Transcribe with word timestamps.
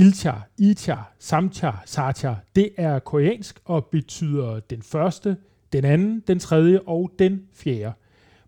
Ilchar, 0.00 0.48
Icha, 0.58 0.94
Samcha, 1.18 1.70
Sacha. 1.84 2.34
Det 2.56 2.70
er 2.76 2.98
koreansk 2.98 3.60
og 3.64 3.86
betyder 3.86 4.60
den 4.60 4.82
første, 4.82 5.36
den 5.72 5.84
anden, 5.84 6.22
den 6.28 6.38
tredje 6.38 6.80
og 6.86 7.10
den 7.18 7.42
fjerde. 7.54 7.92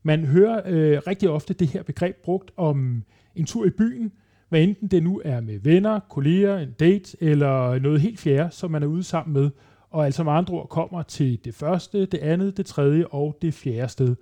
Man 0.03 0.25
hører 0.25 0.61
øh, 0.67 0.99
rigtig 1.07 1.30
ofte 1.30 1.54
det 1.54 1.69
her 1.69 1.83
begreb 1.83 2.17
brugt 2.25 2.51
om 2.57 3.03
en 3.37 3.46
tur 3.46 3.67
i 3.67 3.71
byen, 3.71 4.12
hvad 4.49 4.62
enten 4.62 4.88
det 4.88 5.03
nu 5.03 5.23
er 5.25 5.41
med 5.41 5.59
venner, 5.59 6.01
kolleger, 6.11 6.59
en 6.59 6.73
date 6.80 7.17
eller 7.21 7.78
noget 7.78 8.00
helt 8.00 8.21
fjerde, 8.21 8.50
som 8.50 8.71
man 8.71 8.82
er 8.82 8.87
ude 8.87 9.03
sammen 9.03 9.32
med, 9.42 9.50
og 9.90 10.04
altså 10.04 10.24
med 10.24 10.32
andre 10.32 10.54
ord 10.54 10.69
kommer 10.69 11.03
til 11.03 11.38
det 11.44 11.54
første, 11.54 12.06
det 12.06 12.19
andet, 12.19 12.56
det 12.56 12.66
tredje 12.66 13.06
og 13.06 13.38
det 13.42 13.54
fjerde 13.54 13.88
sted. 13.88 14.16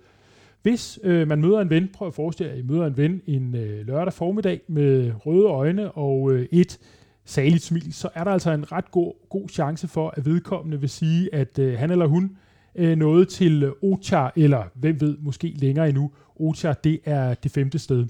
Hvis 0.61 0.99
øh, 1.03 1.27
man 1.27 1.41
møder 1.41 1.61
en 1.61 1.69
ven, 1.69 1.89
prøv 1.93 2.07
at 2.07 2.13
forestille 2.13 2.49
jer, 2.49 2.57
at 2.57 2.63
I 2.63 2.67
møder 2.67 2.85
en 2.85 2.97
ven 2.97 3.21
en 3.27 3.55
øh, 3.55 3.87
lørdag 3.87 4.13
formiddag 4.13 4.61
med 4.67 5.11
røde 5.25 5.45
øjne 5.45 5.91
og 5.91 6.31
øh, 6.31 6.47
et 6.51 6.79
saligt 7.25 7.63
smil, 7.63 7.93
så 7.93 8.09
er 8.13 8.23
der 8.23 8.31
altså 8.31 8.51
en 8.51 8.71
ret 8.71 8.91
god, 8.91 9.13
god 9.29 9.49
chance 9.49 9.87
for, 9.87 10.13
at 10.17 10.25
vedkommende 10.25 10.79
vil 10.79 10.89
sige, 10.89 11.35
at 11.35 11.59
øh, 11.59 11.79
han 11.79 11.91
eller 11.91 12.05
hun 12.05 12.37
øh, 12.75 12.97
nåede 12.97 13.25
til 13.25 13.71
Ochar, 13.83 14.33
eller 14.35 14.63
hvem 14.73 15.01
ved, 15.01 15.17
måske 15.17 15.53
længere 15.55 15.89
endnu. 15.89 16.11
Ochar, 16.35 16.73
det 16.73 16.99
er 17.05 17.33
det 17.33 17.51
femte 17.51 17.79
sted. 17.79 18.07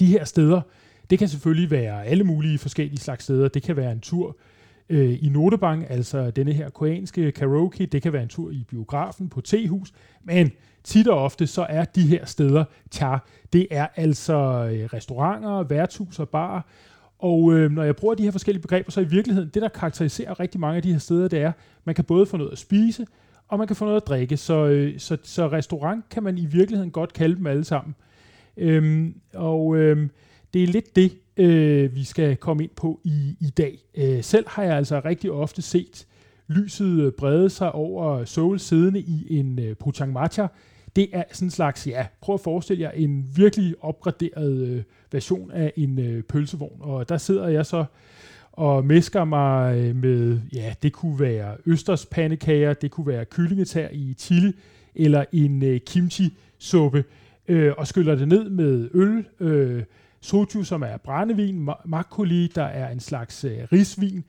De 0.00 0.06
her 0.06 0.24
steder, 0.24 0.60
det 1.10 1.18
kan 1.18 1.28
selvfølgelig 1.28 1.70
være 1.70 2.04
alle 2.04 2.24
mulige 2.24 2.58
forskellige 2.58 3.00
slags 3.00 3.24
steder. 3.24 3.48
Det 3.48 3.62
kan 3.62 3.76
være 3.76 3.92
en 3.92 4.00
tur 4.00 4.36
øh, 4.88 5.18
i 5.24 5.28
Notebang, 5.28 5.90
altså 5.90 6.30
denne 6.30 6.52
her 6.52 6.70
koreanske 6.70 7.32
karaoke. 7.32 7.86
Det 7.86 8.02
kan 8.02 8.12
være 8.12 8.22
en 8.22 8.28
tur 8.28 8.50
i 8.50 8.64
biografen 8.68 9.28
på 9.28 9.40
Tehus. 9.40 9.92
Men 10.24 10.50
tit 10.84 11.08
og 11.08 11.18
ofte 11.18 11.46
så 11.46 11.66
er 11.68 11.84
de 11.84 12.02
her 12.02 12.24
steder 12.24 12.64
tja, 12.90 13.16
det 13.52 13.66
er 13.70 13.86
altså 13.96 14.34
øh, 14.72 14.84
restauranter, 14.84 15.62
værtshus 15.62 16.18
og 16.18 16.28
barer. 16.28 16.60
Og 17.18 17.52
øh, 17.52 17.70
når 17.70 17.82
jeg 17.82 17.96
bruger 17.96 18.14
de 18.14 18.22
her 18.22 18.30
forskellige 18.30 18.62
begreber, 18.62 18.90
så 18.90 19.00
i 19.00 19.04
virkeligheden, 19.04 19.50
det 19.54 19.62
der 19.62 19.68
karakteriserer 19.68 20.40
rigtig 20.40 20.60
mange 20.60 20.76
af 20.76 20.82
de 20.82 20.92
her 20.92 20.98
steder, 20.98 21.28
det 21.28 21.38
er, 21.38 21.52
man 21.84 21.94
kan 21.94 22.04
både 22.04 22.26
få 22.26 22.36
noget 22.36 22.52
at 22.52 22.58
spise, 22.58 23.06
og 23.48 23.58
man 23.58 23.66
kan 23.66 23.76
få 23.76 23.84
noget 23.84 24.00
at 24.00 24.06
drikke. 24.06 24.36
Så, 24.36 24.66
øh, 24.66 24.98
så, 24.98 25.16
så 25.22 25.48
restaurant 25.48 26.08
kan 26.08 26.22
man 26.22 26.38
i 26.38 26.46
virkeligheden 26.46 26.90
godt 26.90 27.12
kalde 27.12 27.36
dem 27.36 27.46
alle 27.46 27.64
sammen. 27.64 27.94
Øhm, 28.56 29.14
og 29.34 29.76
øh, 29.76 30.08
det 30.54 30.62
er 30.62 30.66
lidt 30.66 30.96
det, 30.96 31.12
øh, 31.36 31.94
vi 31.94 32.04
skal 32.04 32.36
komme 32.36 32.62
ind 32.62 32.70
på 32.76 33.00
i, 33.04 33.36
i 33.40 33.50
dag. 33.50 33.78
Øh, 33.94 34.22
selv 34.22 34.44
har 34.48 34.62
jeg 34.62 34.76
altså 34.76 35.00
rigtig 35.04 35.32
ofte 35.32 35.62
set 35.62 36.06
lyset 36.48 37.14
brede 37.14 37.50
sig 37.50 37.72
over 37.72 38.24
Seoul 38.24 38.58
siddende 38.58 39.00
i 39.00 39.38
en 39.38 39.58
øh, 39.58 39.76
Puchang 39.76 40.12
Matcha. 40.12 40.46
Det 40.96 41.08
er 41.12 41.22
sådan 41.32 41.46
en 41.46 41.50
slags, 41.50 41.86
ja, 41.86 42.06
prøv 42.20 42.34
at 42.34 42.40
forestille 42.40 42.82
jer 42.82 42.90
en 42.90 43.26
virkelig 43.36 43.74
opgraderet 43.80 44.68
øh, 44.68 44.82
version 45.12 45.50
af 45.50 45.72
en 45.76 45.98
øh, 45.98 46.22
pølsevogn. 46.22 46.76
Og 46.80 47.08
der 47.08 47.18
sidder 47.18 47.48
jeg 47.48 47.66
så 47.66 47.84
og 48.52 48.84
mesker 48.84 49.24
mig 49.24 49.76
øh, 49.78 49.96
med, 49.96 50.40
ja, 50.52 50.74
det 50.82 50.92
kunne 50.92 51.20
være 51.20 51.56
østers 51.66 52.06
pandekager, 52.06 52.74
det 52.74 52.90
kunne 52.90 53.06
være 53.06 53.24
kyllingetær 53.24 53.88
i 53.92 54.14
chili, 54.18 54.52
eller 54.94 55.24
en 55.32 55.62
øh, 55.62 55.80
kimchi-suppe, 55.90 57.04
øh, 57.48 57.72
og 57.78 57.86
skyller 57.86 58.14
det 58.14 58.28
ned 58.28 58.50
med 58.50 58.88
øl, 58.94 59.26
øh, 59.40 59.82
soju, 60.20 60.64
som 60.64 60.82
er 60.82 60.96
brændevin, 60.96 61.68
makgeolli, 61.84 62.46
der 62.46 62.64
er 62.64 62.90
en 62.90 63.00
slags 63.00 63.44
øh, 63.44 63.58
risvin, 63.72 64.24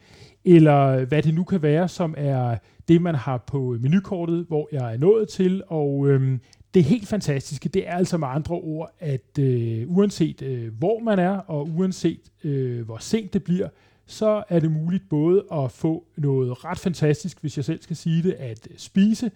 eller 0.45 0.87
øh, 0.87 1.07
hvad 1.07 1.23
det 1.23 1.33
nu 1.33 1.43
kan 1.43 1.61
være, 1.61 1.87
som 1.87 2.15
er 2.17 2.57
det, 2.87 3.01
man 3.01 3.15
har 3.15 3.37
på 3.37 3.77
menukortet, 3.81 4.45
hvor 4.47 4.69
jeg 4.71 4.93
er 4.93 4.97
nået 4.97 5.29
til, 5.29 5.63
og 5.67 6.07
øh, 6.07 6.39
det 6.73 6.83
helt 6.83 7.07
fantastiske, 7.07 7.69
det 7.69 7.87
er 7.87 7.95
altså 7.95 8.17
med 8.17 8.27
andre 8.27 8.55
ord, 8.55 8.91
at 8.99 9.39
øh, 9.39 9.83
uanset 9.87 10.41
øh, 10.41 10.73
hvor 10.77 10.99
man 10.99 11.19
er, 11.19 11.37
og 11.37 11.69
uanset 11.75 12.31
øh, 12.43 12.85
hvor 12.85 12.97
sent 12.97 13.33
det 13.33 13.43
bliver, 13.43 13.69
så 14.05 14.43
er 14.49 14.59
det 14.59 14.71
muligt 14.71 15.09
både 15.09 15.43
at 15.53 15.71
få 15.71 16.05
noget 16.17 16.65
ret 16.65 16.79
fantastisk, 16.79 17.41
hvis 17.41 17.57
jeg 17.57 17.65
selv 17.65 17.81
skal 17.81 17.95
sige 17.95 18.23
det, 18.23 18.33
at 18.33 18.67
spise, 18.77 19.31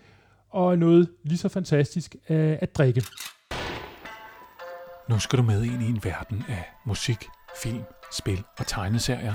og 0.49 0.77
noget 0.77 1.09
lige 1.23 1.37
så 1.37 1.49
fantastisk 1.49 2.15
øh, 2.29 2.57
at 2.61 2.75
drikke. 2.75 3.03
Nu 5.11 5.19
skal 5.19 5.39
du 5.39 5.43
med 5.43 5.63
ind 5.63 5.83
i 5.83 5.89
en 5.89 6.03
verden 6.03 6.45
af 6.49 6.65
musik, 6.85 7.27
film, 7.61 7.83
spil 8.11 8.43
og 8.59 8.67
tegneserier, 8.67 9.33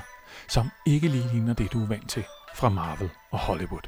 som 0.49 0.71
ikke 0.87 1.09
lige 1.09 1.29
ligner 1.33 1.55
det, 1.55 1.73
du 1.73 1.83
er 1.83 1.87
vant 1.87 2.11
til 2.11 2.25
fra 2.55 2.69
Marvel 2.69 3.11
og 3.31 3.39
Hollywood. 3.39 3.81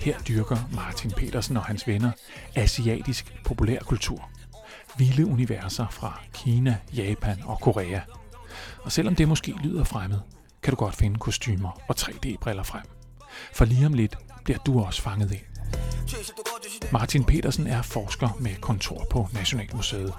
Her 0.00 0.18
dyrker 0.18 0.56
Martin 0.74 1.10
Petersen 1.10 1.56
og 1.56 1.64
hans 1.64 1.86
venner 1.86 2.10
asiatisk 2.56 3.34
populærkultur. 3.44 4.30
Vilde 4.98 5.26
universer 5.26 5.86
fra 5.90 6.20
Kina, 6.34 6.76
Japan 6.92 7.42
og 7.44 7.60
Korea. 7.60 8.00
Og 8.82 8.92
selvom 8.92 9.14
det 9.16 9.28
måske 9.28 9.52
lyder 9.52 9.84
fremmed, 9.84 10.18
kan 10.62 10.70
du 10.70 10.76
godt 10.76 10.96
finde 10.96 11.18
kostymer 11.18 11.80
og 11.88 11.94
3D-briller 12.00 12.62
frem. 12.62 12.84
For 13.52 13.64
lige 13.64 13.86
om 13.86 13.92
lidt 13.92 14.18
bliver 14.44 14.58
du 14.58 14.84
også 14.84 15.02
fanget 15.02 15.32
ind. 15.32 15.42
Martin 16.92 17.24
Petersen 17.24 17.66
er 17.66 17.82
forsker 17.82 18.36
med 18.40 18.54
kontor 18.60 19.06
på 19.10 19.28
Nationalmuseet. 19.32 20.14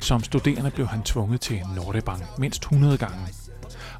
Som 0.00 0.22
studerende 0.22 0.70
blev 0.70 0.86
han 0.86 1.02
tvunget 1.02 1.40
til 1.40 1.62
Nordebang 1.76 2.22
mindst 2.38 2.62
100 2.62 2.98
gange. 2.98 3.26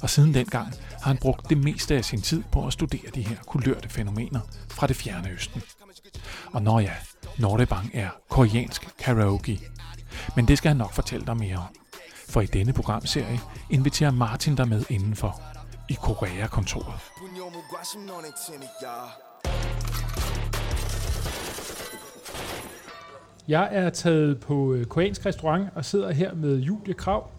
Og 0.01 0.09
siden 0.09 0.33
dengang 0.33 0.73
har 1.01 1.11
han 1.11 1.17
brugt 1.17 1.49
det 1.49 1.57
meste 1.57 1.95
af 1.95 2.05
sin 2.05 2.21
tid 2.21 2.43
på 2.51 2.67
at 2.67 2.73
studere 2.73 3.11
de 3.15 3.21
her 3.21 3.35
kulørte 3.47 3.89
fænomener 3.89 4.39
fra 4.69 4.87
det 4.87 4.95
fjerne 4.95 5.29
østen. 5.29 5.61
Og 6.53 6.61
når 6.61 6.79
ja, 6.79 6.93
Nordebang 7.37 7.91
er 7.93 8.09
koreansk 8.29 8.97
karaoke. 8.99 9.61
Men 10.35 10.47
det 10.47 10.57
skal 10.57 10.69
han 10.69 10.77
nok 10.77 10.93
fortælle 10.93 11.25
dig 11.25 11.37
mere 11.37 11.57
om. 11.57 11.75
For 12.29 12.41
i 12.41 12.45
denne 12.45 12.73
programserie 12.73 13.39
inviterer 13.69 14.11
Martin 14.11 14.55
dig 14.55 14.67
med 14.67 14.83
indenfor 14.89 15.41
i 15.89 15.93
Korea-kontoret. 15.93 16.99
Jeg 23.47 23.69
er 23.71 23.89
taget 23.89 24.39
på 24.39 24.73
øh, 24.73 24.85
koreansk 24.85 25.25
restaurant 25.25 25.67
og 25.75 25.85
sidder 25.85 26.11
her 26.11 26.35
med 26.35 26.57
Julie 26.57 26.93
Krav, 26.93 27.29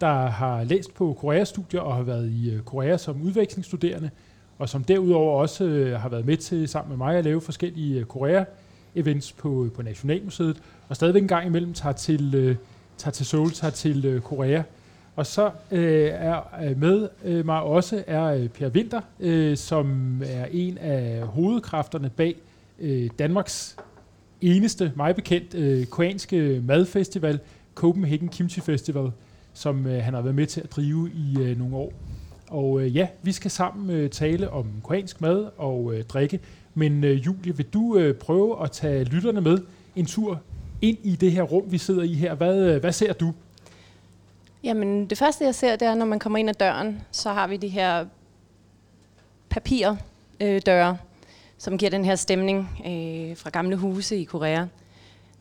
der 0.00 0.26
har 0.26 0.64
læst 0.64 0.94
på 0.94 1.16
Koreastudier 1.20 1.80
og 1.80 1.96
har 1.96 2.02
været 2.02 2.30
i 2.30 2.50
øh, 2.50 2.60
Korea 2.62 2.96
som 2.96 3.22
udvekslingsstuderende, 3.22 4.10
og 4.58 4.68
som 4.68 4.84
derudover 4.84 5.40
også 5.40 5.64
øh, 5.64 6.00
har 6.00 6.08
været 6.08 6.26
med 6.26 6.36
til 6.36 6.68
sammen 6.68 6.88
med 6.88 6.96
mig 6.96 7.16
at 7.16 7.24
lave 7.24 7.40
forskellige 7.40 8.04
Korea-events 8.04 9.34
på, 9.38 9.68
på 9.74 9.82
Nationalmuseet, 9.82 10.62
og 10.88 10.96
stadigvæk 10.96 11.22
en 11.22 11.28
gang 11.28 11.46
imellem 11.46 11.72
tager 11.72 11.92
til, 11.92 12.56
tager 12.98 13.12
til 13.12 13.26
Seoul, 13.26 13.50
tager 13.50 13.70
til 13.70 14.20
Korea. 14.24 14.62
Og 15.16 15.26
så 15.26 15.50
øh, 15.70 16.10
er 16.12 16.74
med 16.76 17.08
øh, 17.24 17.46
mig 17.46 17.62
også 17.62 18.04
er 18.06 18.48
Per 18.48 18.68
Winter, 18.68 19.00
øh, 19.20 19.56
som 19.56 20.16
er 20.26 20.46
en 20.50 20.78
af 20.78 21.22
hovedkræfterne 21.26 22.10
bag 22.10 22.36
øh, 22.78 23.10
Danmarks 23.18 23.76
eneste, 24.42 24.92
meget 24.96 25.16
bekendt, 25.16 25.54
øh, 25.54 25.86
koreanske 25.86 26.62
madfestival, 26.64 27.40
Copenhagen 27.74 28.28
Kimchi 28.28 28.60
Festival, 28.60 29.10
som 29.54 29.86
øh, 29.86 30.04
han 30.04 30.14
har 30.14 30.20
været 30.20 30.34
med 30.34 30.46
til 30.46 30.60
at 30.60 30.72
drive 30.76 31.10
i 31.14 31.38
øh, 31.40 31.58
nogle 31.58 31.76
år. 31.76 31.92
Og 32.48 32.80
øh, 32.80 32.96
ja, 32.96 33.08
vi 33.22 33.32
skal 33.32 33.50
sammen 33.50 33.90
øh, 33.90 34.10
tale 34.10 34.50
om 34.50 34.66
koreansk 34.82 35.20
mad 35.20 35.48
og 35.56 35.94
øh, 35.94 36.04
drikke. 36.04 36.40
Men 36.74 37.04
øh, 37.04 37.26
Julie, 37.26 37.56
vil 37.56 37.66
du 37.66 37.96
øh, 37.96 38.14
prøve 38.14 38.64
at 38.64 38.70
tage 38.70 39.04
lytterne 39.04 39.40
med 39.40 39.58
en 39.96 40.06
tur 40.06 40.40
ind 40.82 40.98
i 41.02 41.16
det 41.16 41.32
her 41.32 41.42
rum, 41.42 41.72
vi 41.72 41.78
sidder 41.78 42.02
i 42.02 42.14
her? 42.14 42.34
Hvad, 42.34 42.58
øh, 42.58 42.80
hvad 42.80 42.92
ser 42.92 43.12
du? 43.12 43.32
Jamen, 44.64 45.06
det 45.06 45.18
første 45.18 45.44
jeg 45.44 45.54
ser, 45.54 45.76
det 45.76 45.88
er, 45.88 45.94
når 45.94 46.06
man 46.06 46.18
kommer 46.18 46.38
ind 46.38 46.48
ad 46.48 46.54
døren, 46.54 47.00
så 47.10 47.32
har 47.32 47.46
vi 47.46 47.56
de 47.56 47.68
her 47.68 48.06
papirdøre, 49.48 49.96
øh, 50.40 50.62
døre, 50.66 50.96
som 51.60 51.78
giver 51.78 51.90
den 51.90 52.04
her 52.04 52.14
stemning 52.14 52.68
øh, 52.86 53.36
fra 53.36 53.50
gamle 53.50 53.76
huse 53.76 54.16
i 54.16 54.24
Korea. 54.24 54.64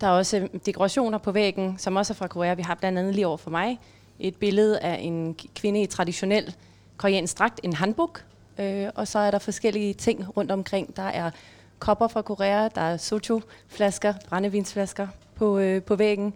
Der 0.01 0.07
er 0.07 0.11
også 0.11 0.37
øh, 0.37 0.49
dekorationer 0.65 1.17
på 1.17 1.31
væggen, 1.31 1.75
som 1.77 1.95
også 1.95 2.13
er 2.13 2.15
fra 2.15 2.27
Korea. 2.27 2.53
Vi 2.53 2.61
har 2.61 2.75
blandt 2.75 2.99
andet 2.99 3.15
lige 3.15 3.27
over 3.27 3.37
for 3.37 3.49
mig 3.49 3.79
et 4.19 4.35
billede 4.35 4.79
af 4.79 4.99
en 5.01 5.35
kvinde 5.55 5.81
i 5.81 5.85
traditionel 5.85 6.55
koreansk 6.97 7.39
dragt, 7.39 7.59
en 7.63 7.73
hanbok. 7.73 8.23
Øh, 8.59 8.87
og 8.95 9.07
så 9.07 9.19
er 9.19 9.31
der 9.31 9.39
forskellige 9.39 9.93
ting 9.93 10.37
rundt 10.37 10.51
omkring. 10.51 10.95
Der 10.95 11.03
er 11.03 11.31
kopper 11.79 12.07
fra 12.07 12.21
Korea, 12.21 12.67
der 12.75 12.81
er 12.81 12.97
soju-flasker, 12.97 14.13
brændevinsflasker 14.29 15.07
på, 15.35 15.59
øh, 15.59 15.83
på 15.83 15.95
væggen. 15.95 16.33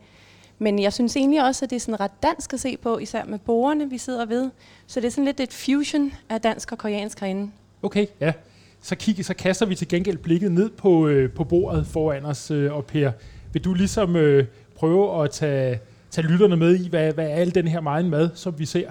Men 0.59 0.79
jeg 0.79 0.93
synes 0.93 1.15
egentlig 1.15 1.45
også, 1.45 1.65
at 1.65 1.69
det 1.69 1.75
er 1.75 1.79
sådan 1.79 1.99
ret 1.99 2.23
dansk 2.23 2.53
at 2.53 2.59
se 2.59 2.77
på, 2.77 2.97
især 2.97 3.25
med 3.25 3.39
borgerne, 3.39 3.89
vi 3.89 3.97
sidder 3.97 4.25
ved. 4.25 4.51
Så 4.87 4.99
det 4.99 5.07
er 5.07 5.11
sådan 5.11 5.25
lidt 5.25 5.39
et 5.39 5.53
fusion 5.53 6.13
af 6.29 6.41
dansk 6.41 6.71
og 6.71 6.77
koreansk 6.77 7.19
herinde. 7.19 7.51
Okay, 7.81 8.07
ja 8.19 8.33
så, 8.83 8.95
kig, 8.95 9.25
så 9.25 9.33
kaster 9.33 9.65
vi 9.65 9.75
til 9.75 9.87
gengæld 9.87 10.17
blikket 10.17 10.51
ned 10.51 10.69
på, 10.69 11.07
øh, 11.07 11.31
på 11.31 11.43
bordet 11.43 11.87
foran 11.87 12.25
os, 12.25 12.51
øh, 12.51 12.73
og 12.73 12.85
Per, 12.85 13.11
vil 13.53 13.63
du 13.63 13.73
ligesom 13.73 14.15
øh, 14.15 14.45
prøve 14.75 15.23
at 15.23 15.31
tage, 15.31 15.79
tage 16.11 16.27
lytterne 16.27 16.57
med 16.57 16.75
i, 16.79 16.89
hvad, 16.89 17.13
hvad 17.13 17.25
er 17.25 17.35
al 17.35 17.55
den 17.55 17.67
her 17.67 17.81
meget 17.81 18.05
mad, 18.05 18.29
som 18.35 18.59
vi 18.59 18.65
ser? 18.65 18.89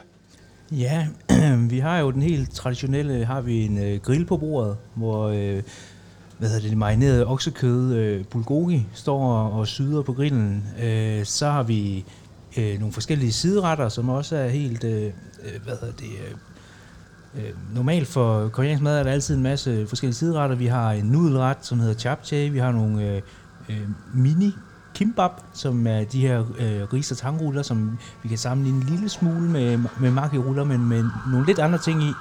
Ja, 0.71 1.07
vi 1.71 1.79
har 1.79 1.99
jo 1.99 2.11
den 2.11 2.23
helt 2.23 2.51
traditionelle, 2.55 3.25
har 3.25 3.41
vi 3.41 3.65
en 3.65 3.79
øh, 3.79 4.01
grill 4.01 4.25
på 4.25 4.37
bordet, 4.37 4.77
hvor 4.95 5.29
øh, 5.29 5.63
hvad 6.39 6.49
hedder 6.49 6.63
det, 6.63 6.71
det 6.71 6.79
marinerede 6.79 7.27
oksekød, 7.27 7.95
øh, 7.95 8.25
bulgogi, 8.25 8.87
står 8.95 9.33
og, 9.33 9.53
og 9.53 9.67
syder 9.67 10.03
på 10.03 10.13
grillen. 10.13 10.65
Øh, 10.83 11.25
så 11.25 11.51
har 11.51 11.63
vi 11.63 12.05
øh, 12.59 12.79
nogle 12.79 12.93
forskellige 12.93 13.33
sideretter, 13.33 13.89
som 13.89 14.09
også 14.09 14.37
er 14.37 14.49
helt, 14.49 14.85
øh, 14.85 15.05
øh 15.05 15.63
hvad 15.65 15.75
hedder 15.81 15.95
det, 15.95 16.11
øh, 16.29 16.35
øh, 17.37 17.75
normalt 17.75 18.09
for 18.09 18.49
koreansk 18.49 18.83
mad 18.83 18.99
er 18.99 19.03
der 19.03 19.11
altid 19.11 19.37
en 19.37 19.43
masse 19.43 19.87
forskellige 19.87 20.15
sideretter. 20.15 20.57
Vi 20.57 20.67
har 20.67 20.93
en 20.93 21.05
nudelret, 21.05 21.57
som 21.61 21.81
hedder 21.81 22.11
japchae, 22.11 22.51
vi 22.51 22.59
har 22.59 22.73
nogle 22.73 23.09
øh, 23.09 23.23
øh, 23.69 23.89
mini 24.15 24.57
kimbap, 24.95 25.43
som 25.53 25.87
er 25.87 26.05
de 26.05 26.21
her 26.21 26.41
øh, 26.41 26.93
ris- 26.93 27.11
og 27.11 27.17
tangruller, 27.17 27.63
som 27.63 27.99
vi 28.23 28.29
kan 28.29 28.39
sammenligne 28.39 28.81
en 28.81 28.87
lille 28.89 29.09
smule 29.09 29.51
med, 29.51 29.79
med 30.01 30.11
makiruller, 30.11 30.65
men 30.65 30.89
med 30.89 31.05
nogle 31.31 31.47
lidt 31.47 31.59
andre 31.59 31.79
ting 31.79 32.03
i. 32.03 32.13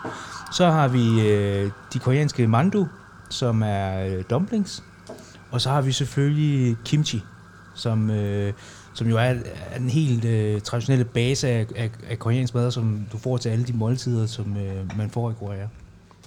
Så 0.52 0.72
har 0.72 0.88
vi 0.88 1.30
øh, 1.30 1.72
de 1.94 2.00
koreanske 2.00 2.48
mandu, 2.48 2.88
som 3.30 3.64
er 3.66 4.06
øh, 4.06 4.24
dumplings. 4.30 4.84
Og 5.52 5.62
så 5.62 5.70
har 5.70 5.82
vi 5.82 5.92
selvfølgelig 5.92 6.78
kimchi, 6.86 7.24
som, 7.76 8.10
øh, 8.10 8.54
som 8.94 9.08
jo 9.08 9.18
er, 9.18 9.22
er 9.72 9.78
den 9.78 9.90
helt 9.90 10.26
øh, 10.26 10.62
traditionelle 10.62 11.06
base 11.06 11.48
af, 11.50 11.66
af, 11.76 11.90
af 12.10 12.20
koreansk 12.20 12.56
mad, 12.56 12.72
som 12.72 13.06
du 13.12 13.18
får 13.18 13.38
til 13.38 13.50
alle 13.50 13.66
de 13.66 13.74
måltider, 13.74 14.26
som 14.26 14.58
øh, 14.58 14.98
man 14.98 15.10
får 15.10 15.32
i 15.32 15.34
Korea. 15.40 15.68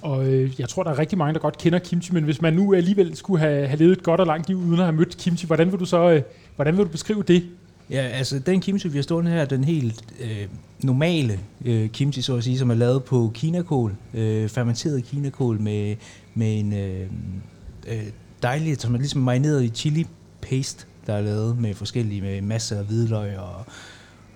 Og 0.03 0.27
øh, 0.27 0.61
jeg 0.61 0.69
tror, 0.69 0.83
der 0.83 0.91
er 0.91 0.99
rigtig 0.99 1.19
mange, 1.19 1.35
der 1.35 1.41
godt 1.41 1.59
kender 1.59 1.79
kimchi, 1.79 2.13
men 2.13 2.25
hvis 2.25 2.43
man 2.43 2.53
nu 2.53 2.75
alligevel 2.75 3.17
skulle 3.17 3.41
have, 3.41 3.67
have 3.67 3.79
levet 3.79 3.93
et 3.93 4.03
godt 4.03 4.21
og 4.21 4.27
langt 4.27 4.49
liv 4.49 4.59
uden 4.59 4.73
at 4.73 4.87
have 4.87 4.93
mødt 4.93 5.17
kimchi, 5.17 5.47
hvordan 5.47 5.73
vil 5.73 5.81
du 5.81 5.85
så 5.85 6.11
øh, 6.11 6.23
hvordan 6.57 6.77
vil 6.77 6.85
du 6.85 6.91
beskrive 6.91 7.23
det? 7.23 7.43
Ja, 7.91 8.01
altså 8.01 8.39
den 8.39 8.61
kimchi, 8.61 8.89
vi 8.89 8.99
har 8.99 9.03
stående 9.03 9.31
her, 9.31 9.45
den 9.45 9.65
helt 9.65 10.05
øh, 10.21 10.49
normale 10.83 11.41
øh, 11.65 11.89
kimchi, 11.89 12.23
så 12.23 12.37
at 12.37 12.45
sige, 12.45 12.59
som 12.59 12.71
er 12.71 12.75
lavet 12.75 13.05
på 13.05 13.31
kinakål, 13.35 13.95
øh, 14.15 14.49
fermenteret 14.49 15.05
kinakål 15.05 15.61
med, 15.61 15.97
med 16.35 16.61
en 16.61 16.73
øh, 16.73 17.07
øh, 17.87 18.03
dejlig, 18.43 18.81
som 18.81 18.95
er 18.95 18.99
ligesom 18.99 19.21
marineret 19.21 19.65
i 19.65 19.69
chili 19.69 20.07
paste, 20.43 20.87
der 21.07 21.15
er 21.15 21.21
lavet 21.21 21.59
med 21.59 21.75
forskellige, 21.75 22.21
med 22.21 22.43
masser 22.43 22.79
af 22.79 22.85
hvidløg 22.85 23.39
og, 23.39 23.65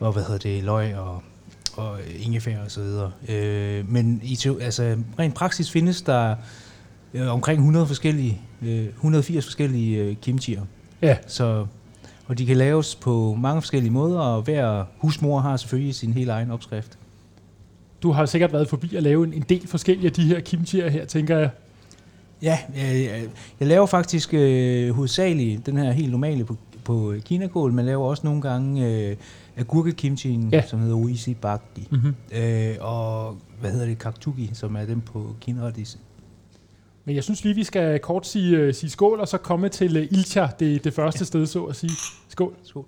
og 0.01 0.13
hvad 0.13 0.23
hedder 0.23 0.39
det, 0.39 0.65
løg 0.65 0.97
og, 0.97 1.23
og 1.77 1.99
ingefær 2.19 2.59
og 2.65 2.71
så 2.71 2.81
videre. 2.81 3.13
Øh, 3.29 3.93
men 3.93 4.21
i, 4.25 4.39
altså, 4.61 4.97
rent 5.19 5.35
praksis 5.35 5.71
findes 5.71 6.03
der 6.03 6.37
øh, 7.15 7.33
omkring 7.33 7.59
100 7.59 7.87
forskellige, 7.87 8.41
øh, 8.63 8.85
180 8.85 9.45
forskellige 9.45 9.99
øh, 9.99 10.17
kimchier. 10.17 10.63
Ja. 11.03 11.17
Så 11.27 11.67
og 12.29 12.39
de 12.39 12.47
kan 12.47 12.57
laves 12.57 12.95
på 12.95 13.37
mange 13.39 13.63
forskellige 13.63 13.93
måder, 13.93 14.21
og 14.21 14.43
hver 14.43 14.85
husmor 14.99 15.41
har 15.41 15.57
selvfølgelig 15.57 15.95
sin 15.95 16.13
helt 16.13 16.31
egen 16.31 16.51
opskrift. 16.51 16.99
Du 18.03 18.13
har 18.13 18.27
sikkert 18.27 18.53
været 18.53 18.69
forbi 18.69 18.97
at 18.97 19.03
lave 19.03 19.25
en, 19.25 19.33
en 19.33 19.45
del 19.49 19.67
forskellige 19.69 20.07
af 20.07 20.13
de 20.13 20.23
her 20.23 20.41
kimchier 20.41 20.89
her, 20.89 21.05
tænker 21.05 21.39
jeg. 21.39 21.51
Ja, 22.43 22.59
jeg, 22.77 23.29
jeg 23.61 23.69
laver 23.69 23.87
faktisk 23.87 24.35
øh, 24.35 24.91
hovedsageligt 24.91 25.67
den 25.67 25.77
her 25.77 25.93
helt 25.93 26.11
normale 26.11 26.45
på, 26.45 26.57
på 26.85 27.15
kinakål, 27.25 27.73
men 27.73 27.87
laver 27.87 28.05
også 28.05 28.23
nogle 28.27 28.43
gange 28.43 28.87
øh, 28.87 29.17
agurkekimchien, 29.57 30.49
ja. 30.53 30.67
som 30.67 30.81
hedder 30.81 30.95
uisi 30.95 31.35
bakti, 31.35 31.89
mm-hmm. 31.91 32.15
øh, 32.33 32.77
og 32.81 33.37
hvad 33.61 33.71
hedder 33.71 33.87
det, 33.87 33.99
kaktugi, 33.99 34.51
som 34.53 34.77
er 34.77 34.85
den 34.85 35.01
på 35.01 35.35
kinaradis. 35.41 35.99
Men 37.05 37.15
jeg 37.15 37.25
synes 37.25 37.45
lige, 37.45 37.55
vi 37.55 37.65
skal 37.65 37.99
kort 37.99 38.27
sige, 38.27 38.69
uh, 38.69 38.75
sige 38.75 38.91
skål, 38.91 39.21
og 39.21 39.29
så 39.29 39.39
komme 39.39 39.69
til 39.69 40.09
Ilcha, 40.13 40.47
det, 40.61 40.85
det 40.85 40.95
første 40.95 41.25
sted, 41.25 41.47
så 41.47 41.65
at 41.65 41.77
sige. 41.77 41.93
Skål. 42.29 42.55
Skål. 42.63 42.85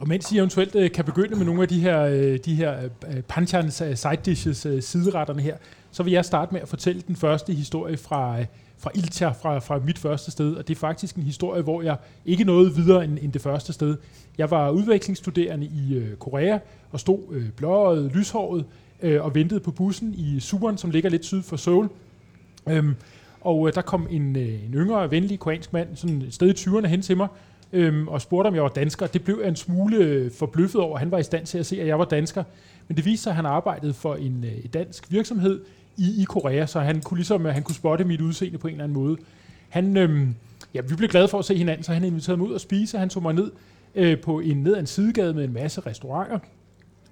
Og 0.00 0.08
mens 0.08 0.32
I 0.32 0.38
eventuelt 0.38 0.74
øh, 0.74 0.90
kan 0.90 1.04
begynde 1.04 1.36
med 1.36 1.46
nogle 1.46 1.62
af 1.62 1.68
de 1.68 1.80
her, 1.80 2.00
øh, 2.00 2.38
de 2.44 2.54
her 2.54 2.76
øh, 2.78 3.16
øh 3.16 3.22
panchans 3.22 3.80
øh, 3.80 3.96
side 3.96 4.16
dishes, 4.24 4.66
øh, 4.66 4.82
sideretterne 4.82 5.42
her, 5.42 5.56
så 5.90 6.02
vil 6.02 6.12
jeg 6.12 6.24
starte 6.24 6.52
med 6.52 6.60
at 6.60 6.68
fortælle 6.68 7.02
den 7.08 7.16
første 7.16 7.52
historie 7.52 7.96
fra, 7.96 8.40
øh, 8.40 8.46
fra 8.78 8.90
Ilta, 8.94 9.28
fra, 9.28 9.58
fra 9.58 9.78
mit 9.78 9.98
første 9.98 10.30
sted. 10.30 10.54
Og 10.54 10.68
det 10.68 10.74
er 10.74 10.78
faktisk 10.78 11.16
en 11.16 11.22
historie, 11.22 11.62
hvor 11.62 11.82
jeg 11.82 11.96
ikke 12.26 12.44
nåede 12.44 12.74
videre 12.74 13.04
end, 13.04 13.18
end 13.22 13.32
det 13.32 13.42
første 13.42 13.72
sted. 13.72 13.96
Jeg 14.38 14.50
var 14.50 14.70
udvekslingsstuderende 14.70 15.66
i 15.66 15.94
øh, 15.94 16.16
Korea 16.16 16.58
og 16.90 17.00
stod 17.00 17.18
øh, 17.30 17.50
blåret, 17.56 18.12
lyshåret, 18.14 18.64
øh, 19.02 19.24
og 19.24 19.34
ventede 19.34 19.60
på 19.60 19.70
bussen 19.70 20.14
i 20.14 20.40
Suwon, 20.40 20.78
som 20.78 20.90
ligger 20.90 21.10
lidt 21.10 21.24
syd 21.24 21.42
for 21.42 21.56
Seoul. 21.56 21.88
Øhm, 22.68 22.94
og 23.40 23.68
øh, 23.68 23.74
der 23.74 23.82
kom 23.82 24.06
en, 24.10 24.36
øh, 24.36 24.64
en 24.64 24.74
yngre, 24.74 25.10
venlig 25.10 25.38
koreansk 25.38 25.72
mand, 25.72 25.96
sådan 25.96 26.22
et 26.22 26.34
sted 26.34 26.48
i 26.48 26.52
20'erne 26.52 26.86
hen 26.86 27.02
til 27.02 27.16
mig, 27.16 27.28
øhm, 27.72 28.08
og 28.08 28.22
spurgte, 28.22 28.48
om 28.48 28.54
jeg 28.54 28.62
var 28.62 28.68
dansker. 28.68 29.06
Det 29.06 29.24
blev 29.24 29.38
jeg 29.40 29.48
en 29.48 29.56
smule 29.56 29.96
øh, 29.96 30.30
forbløffet 30.38 30.80
over. 30.80 30.98
Han 30.98 31.10
var 31.10 31.18
i 31.18 31.22
stand 31.22 31.46
til 31.46 31.58
at 31.58 31.66
se, 31.66 31.80
at 31.80 31.86
jeg 31.86 31.98
var 31.98 32.04
dansker. 32.04 32.44
Men 32.88 32.96
det 32.96 33.04
viste 33.04 33.22
sig, 33.22 33.30
at 33.30 33.36
han 33.36 33.46
arbejdede 33.46 33.94
for 33.94 34.14
en 34.14 34.44
øh, 34.44 34.64
dansk 34.74 35.12
virksomhed 35.12 35.60
i, 35.96 36.22
i 36.22 36.24
Korea, 36.24 36.66
så 36.66 36.80
han 36.80 37.00
kunne 37.00 37.18
ligesom, 37.18 37.46
øh, 37.46 37.54
han 37.54 37.62
kunne 37.62 37.74
spotte 37.74 38.04
mit 38.04 38.20
udseende 38.20 38.58
på 38.58 38.68
en 38.68 38.74
eller 38.74 38.84
anden 38.84 38.98
måde. 39.02 39.16
Han, 39.68 39.96
øhm, 39.96 40.34
ja, 40.74 40.80
vi 40.80 40.94
blev 40.94 41.08
glade 41.08 41.28
for 41.28 41.38
at 41.38 41.44
se 41.44 41.56
hinanden, 41.56 41.84
så 41.84 41.92
han 41.92 42.04
inviterede 42.04 42.38
mig 42.38 42.48
ud 42.48 42.54
at 42.54 42.60
spise. 42.60 42.98
Han 42.98 43.08
tog 43.08 43.22
mig 43.22 43.34
ned 43.34 43.50
øh, 43.94 44.20
på 44.20 44.40
en, 44.40 44.56
ned 44.56 44.74
ad 44.74 44.80
en 44.80 44.86
sidegade 44.86 45.34
med 45.34 45.44
en 45.44 45.52
masse 45.52 45.80
restauranter. 45.80 46.38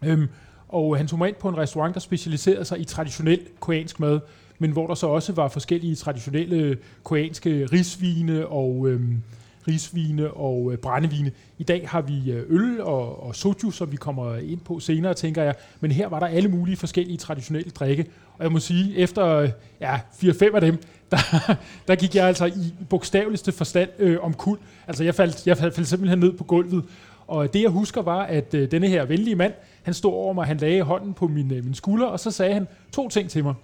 Øhm, 0.04 0.28
og 0.68 0.96
han 0.96 1.06
tog 1.06 1.18
mig 1.18 1.28
ind 1.28 1.36
på 1.36 1.48
en 1.48 1.58
restaurant, 1.58 1.94
der 1.94 2.00
specialiserede 2.00 2.64
sig 2.64 2.80
i 2.80 2.84
traditionel 2.84 3.40
koreansk 3.60 4.00
mad, 4.00 4.20
men 4.58 4.70
hvor 4.70 4.86
der 4.86 4.94
så 4.94 5.06
også 5.06 5.32
var 5.32 5.48
forskellige 5.48 5.94
traditionelle 5.94 6.56
øh, 6.56 6.76
koreanske 7.02 7.66
risvine 7.66 8.46
og 8.46 8.88
øhm, 8.88 9.22
risvine 9.68 10.30
og 10.30 10.72
øh, 10.72 10.78
brændevine. 10.78 11.32
I 11.58 11.62
dag 11.62 11.88
har 11.88 12.00
vi 12.00 12.32
øh, 12.32 12.44
øl 12.48 12.80
og, 12.80 13.26
og 13.26 13.36
soju, 13.36 13.70
som 13.70 13.92
vi 13.92 13.96
kommer 13.96 14.36
ind 14.36 14.60
på 14.60 14.80
senere, 14.80 15.14
tænker 15.14 15.42
jeg. 15.42 15.54
Men 15.80 15.92
her 15.92 16.08
var 16.08 16.20
der 16.20 16.26
alle 16.26 16.48
mulige 16.48 16.76
forskellige 16.76 17.16
traditionelle 17.16 17.70
drikke. 17.70 18.06
Og 18.38 18.44
jeg 18.44 18.52
må 18.52 18.58
sige, 18.58 18.96
efter 18.96 19.26
øh, 19.26 19.50
ja, 19.80 19.96
4-5 19.96 20.54
af 20.54 20.60
dem, 20.60 20.82
der, 21.10 21.56
der 21.88 21.94
gik 21.94 22.14
jeg 22.14 22.26
altså 22.26 22.46
i 22.46 22.74
bogstaveligste 22.90 23.52
forstand 23.52 23.90
øh, 23.98 24.18
om 24.20 24.34
kul. 24.34 24.58
Altså 24.86 25.04
jeg 25.04 25.14
faldt, 25.14 25.46
jeg 25.46 25.58
faldt 25.58 25.88
simpelthen 25.88 26.18
ned 26.18 26.32
på 26.32 26.44
gulvet. 26.44 26.84
Og 27.26 27.52
det 27.52 27.62
jeg 27.62 27.70
husker 27.70 28.02
var, 28.02 28.22
at 28.22 28.54
øh, 28.54 28.70
denne 28.70 28.88
her 28.88 29.04
venlige 29.04 29.36
mand, 29.36 29.52
han 29.82 29.94
stod 29.94 30.12
over 30.12 30.32
mig, 30.32 30.46
han 30.46 30.56
lagde 30.56 30.82
hånden 30.82 31.14
på 31.14 31.28
min, 31.28 31.52
øh, 31.52 31.64
min 31.64 31.74
skulder, 31.74 32.06
og 32.06 32.20
så 32.20 32.30
sagde 32.30 32.54
han 32.54 32.68
to 32.92 33.08
ting 33.08 33.30
til 33.30 33.44
mig. 33.44 33.54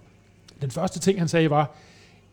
Den 0.60 0.70
første 0.70 0.98
ting, 0.98 1.18
han 1.18 1.28
sagde, 1.28 1.50
var, 1.50 1.76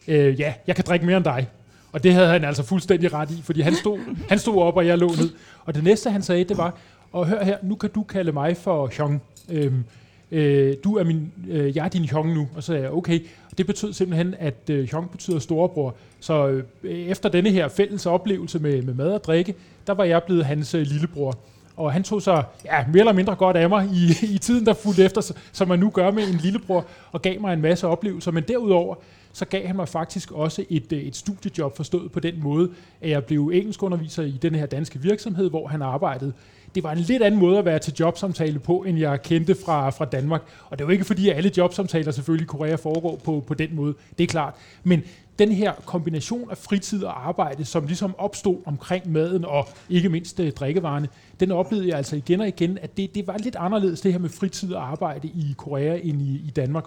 øh, 0.08 0.40
ja, 0.40 0.54
jeg 0.68 0.76
kan 0.76 0.86
drikke 0.88 1.06
mere 1.06 1.18
end 1.18 1.26
dig. 1.26 1.48
Og 1.92 2.04
det 2.04 2.14
havde 2.14 2.28
han 2.28 2.44
altså 2.44 2.64
fuldstændig 2.64 3.14
ret 3.14 3.32
i, 3.32 3.42
fordi 3.44 3.62
han 3.62 3.76
stod, 3.76 4.00
han 4.30 4.40
stod 4.40 4.62
op, 4.62 4.78
og 4.78 4.88
jeg 4.88 4.98
lå 4.98 5.08
ned. 5.08 5.30
Og 5.66 5.76
det 5.76 5.84
næste, 5.84 6.10
han 6.10 6.22
sagde, 6.22 6.44
det 6.44 6.58
var, 6.58 6.78
og 7.12 7.28
hør 7.28 7.44
her, 7.44 7.58
nu 7.64 7.76
kan 7.76 7.90
du 7.90 8.04
kalde 8.04 8.32
mig 8.32 8.58
for 8.58 8.88
Hyung. 8.88 9.22
Øhm, 9.50 9.84
øh, 10.32 10.76
du 10.84 10.98
er 10.98 11.04
min, 11.04 11.32
øh, 11.50 11.76
jeg 11.76 11.86
er 11.86 11.90
din 11.90 12.06
Hyung 12.10 12.34
nu. 12.34 12.48
Og 12.56 12.64
så 12.64 12.68
sagde 12.68 12.82
jeg, 12.82 12.92
okay. 12.92 13.20
Og 13.52 13.58
det 13.58 13.68
betød 13.68 13.94
simpelthen, 13.94 14.36
at 14.40 14.70
øh, 14.70 14.90
Hyung 14.90 15.12
betyder 15.12 15.40
storebror. 15.40 15.96
Så 16.20 16.62
øh, 16.84 17.00
efter 17.00 17.30
denne 17.30 17.50
her 17.50 17.68
fælles 17.68 18.06
oplevelse 18.06 18.60
med, 18.60 18.82
med 18.82 18.94
mad 18.94 19.14
og 19.14 19.24
drikke, 19.24 19.56
der 19.88 19.94
var 19.94 20.04
jeg 20.04 20.24
blevet 20.24 20.46
hans 20.46 20.76
øh, 20.76 20.82
lillebror 20.82 21.38
og 21.76 21.94
han 21.94 22.04
tog 22.04 22.22
sig 22.22 22.44
ja, 22.66 22.86
mere 22.88 23.00
eller 23.00 23.14
mindre 23.14 23.36
godt 23.36 23.58
af 23.58 23.70
mig 23.70 23.90
i, 23.94 24.34
i 24.36 24.38
tiden, 24.38 24.66
der 24.66 24.74
fulgte 24.74 25.04
efter, 25.04 25.32
som 25.52 25.68
man 25.68 25.80
nu 25.80 25.90
gør 25.90 26.12
med 26.12 26.28
en 26.28 26.36
lillebror, 26.36 26.86
og 27.12 27.22
gav 27.22 27.42
mig 27.42 27.54
en 27.54 27.62
masse 27.62 27.88
oplevelser. 27.88 28.32
Men 28.32 28.44
derudover, 28.48 28.96
så 29.34 29.46
gav 29.46 29.68
han 29.68 29.76
mig 29.76 29.88
faktisk 29.88 30.32
også 30.32 30.66
et, 30.70 30.94
øh, 30.94 31.00
et 31.00 31.16
studiejob 31.16 31.76
forstået 31.76 32.12
på 32.12 32.20
den 32.20 32.44
måde, 32.44 32.70
at 33.02 33.10
jeg 33.10 33.26
blev 33.26 33.52
engelskunderviser 33.54 34.24
i 34.24 34.40
den 34.42 34.56
her 34.56 34.66
danske 34.66 35.00
virksomhed, 35.00 35.50
hvor 35.50 35.68
han 35.68 35.82
arbejdede. 35.82 36.34
Det 36.76 36.84
var 36.84 36.92
en 36.92 36.98
lidt 36.98 37.24
anden 37.24 37.40
måde 37.40 37.58
at 37.58 37.66
være 37.66 37.80
til 37.80 37.94
jobsamtale 38.00 38.60
på, 38.60 38.84
end 38.84 38.98
jeg 38.98 39.22
kendte 39.22 39.56
fra, 39.66 39.90
fra 39.90 40.06
Danmark. 40.06 40.42
Og 40.70 40.80
det 40.80 40.88
var 40.88 40.94
ikke 40.94 41.06
fordi, 41.06 41.30
at 41.30 41.38
alle 41.38 41.52
jobsamtaler 41.58 42.12
selvfølgelig 42.12 42.46
i 42.46 42.48
Korea 42.48 42.76
foregår 42.76 43.16
på, 43.16 43.44
på 43.48 43.54
den 43.54 43.76
måde. 43.76 43.94
Det 44.18 44.24
er 44.24 44.28
klart. 44.28 44.56
Men 44.84 45.04
den 45.40 45.52
her 45.52 45.74
kombination 45.86 46.52
af 46.52 46.58
fritid 46.58 47.04
og 47.04 47.28
arbejde, 47.28 47.66
som 47.66 47.86
ligesom 47.86 48.16
opstod 48.18 48.58
omkring 48.66 49.12
maden 49.12 49.46
og 49.46 49.68
ikke 49.90 50.10
mindst 50.10 50.40
øh, 50.40 50.52
drikkevarerne, 50.52 51.08
den 51.40 51.52
oplevede 51.52 51.88
jeg 51.88 51.98
altså 51.98 52.16
igen 52.16 52.42
og 52.42 52.48
igen, 52.48 52.78
at 52.82 52.98
det, 52.98 53.16
det 53.16 53.28
var 53.28 53.38
lidt 53.38 53.56
anderledes 53.56 54.02
det 54.02 54.12
her 54.12 54.20
med 54.20 54.30
fritid 54.30 54.74
og 54.74 54.92
arbejde 54.92 55.28
i 55.28 55.54
Korea 55.58 56.00
end 56.04 56.22
i, 56.22 56.42
i 56.48 56.52
Danmark. 56.56 56.86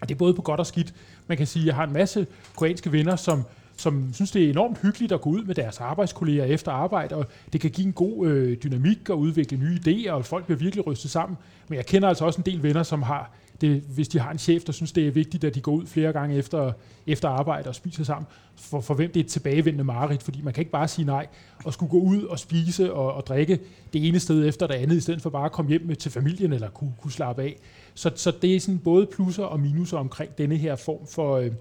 Og 0.00 0.08
det 0.08 0.14
er 0.14 0.18
både 0.18 0.34
på 0.34 0.42
godt 0.42 0.60
og 0.60 0.66
skidt. 0.66 0.94
Man 1.26 1.38
kan 1.38 1.46
sige, 1.46 1.62
at 1.62 1.66
jeg 1.66 1.74
har 1.74 1.84
en 1.84 1.92
masse 1.92 2.26
koreanske 2.56 2.92
venner, 2.92 3.16
som, 3.16 3.42
som 3.76 4.12
synes, 4.14 4.30
det 4.30 4.44
er 4.44 4.50
enormt 4.50 4.78
hyggeligt 4.82 5.12
at 5.12 5.20
gå 5.20 5.30
ud 5.30 5.44
med 5.44 5.54
deres 5.54 5.80
arbejdskolleger 5.80 6.44
efter 6.44 6.72
arbejde, 6.72 7.14
og 7.14 7.26
det 7.52 7.60
kan 7.60 7.70
give 7.70 7.86
en 7.86 7.92
god 7.92 8.28
øh, 8.28 8.56
dynamik 8.62 9.10
og 9.10 9.18
udvikle 9.18 9.58
nye 9.58 9.78
idéer, 9.86 10.10
og 10.10 10.24
folk 10.24 10.44
bliver 10.44 10.58
virkelig 10.58 10.86
rystet 10.86 11.10
sammen. 11.10 11.38
Men 11.68 11.76
jeg 11.76 11.86
kender 11.86 12.08
altså 12.08 12.24
også 12.24 12.40
en 12.40 12.46
del 12.52 12.62
venner, 12.62 12.82
som 12.82 13.02
har 13.02 13.30
det, 13.60 13.82
hvis 13.94 14.08
de 14.08 14.18
har 14.18 14.30
en 14.30 14.38
chef, 14.38 14.64
der 14.64 14.72
synes, 14.72 14.92
det 14.92 15.06
er 15.06 15.10
vigtigt, 15.10 15.44
at 15.44 15.54
de 15.54 15.60
går 15.60 15.72
ud 15.72 15.86
flere 15.86 16.12
gange 16.12 16.36
efter, 16.36 16.72
efter 17.06 17.28
arbejde 17.28 17.68
og 17.68 17.74
spiser 17.74 18.04
sammen, 18.04 18.26
for, 18.56 18.80
for 18.80 18.94
hvem 18.94 19.12
det 19.12 19.20
er 19.20 19.24
et 19.24 19.30
tilbagevendende 19.30 19.84
mareridt, 19.84 20.22
fordi 20.22 20.42
man 20.42 20.52
kan 20.52 20.60
ikke 20.60 20.70
bare 20.70 20.88
sige 20.88 21.06
nej, 21.06 21.26
og 21.64 21.72
skulle 21.72 21.90
gå 21.90 22.00
ud 22.00 22.22
og 22.22 22.38
spise 22.38 22.92
og, 22.92 23.14
og 23.14 23.26
drikke 23.26 23.58
det 23.92 24.08
ene 24.08 24.20
sted 24.20 24.48
efter 24.48 24.66
det 24.66 24.74
andet, 24.74 24.96
i 24.96 25.00
stedet 25.00 25.22
for 25.22 25.30
bare 25.30 25.44
at 25.44 25.52
komme 25.52 25.68
hjem 25.68 25.82
med 25.86 25.96
til 25.96 26.10
familien 26.10 26.52
eller 26.52 26.70
kunne, 26.70 26.94
kunne 27.00 27.12
slappe 27.12 27.42
af. 27.42 27.56
Så, 27.94 28.10
så 28.14 28.32
det 28.42 28.56
er 28.56 28.60
sådan 28.60 28.78
både 28.78 29.06
plusser 29.06 29.44
og 29.44 29.60
minuser 29.60 29.98
omkring 29.98 30.38
denne 30.38 30.56
her 30.56 30.76
form 30.76 31.06
for, 31.06 31.36
øh, 31.36 31.52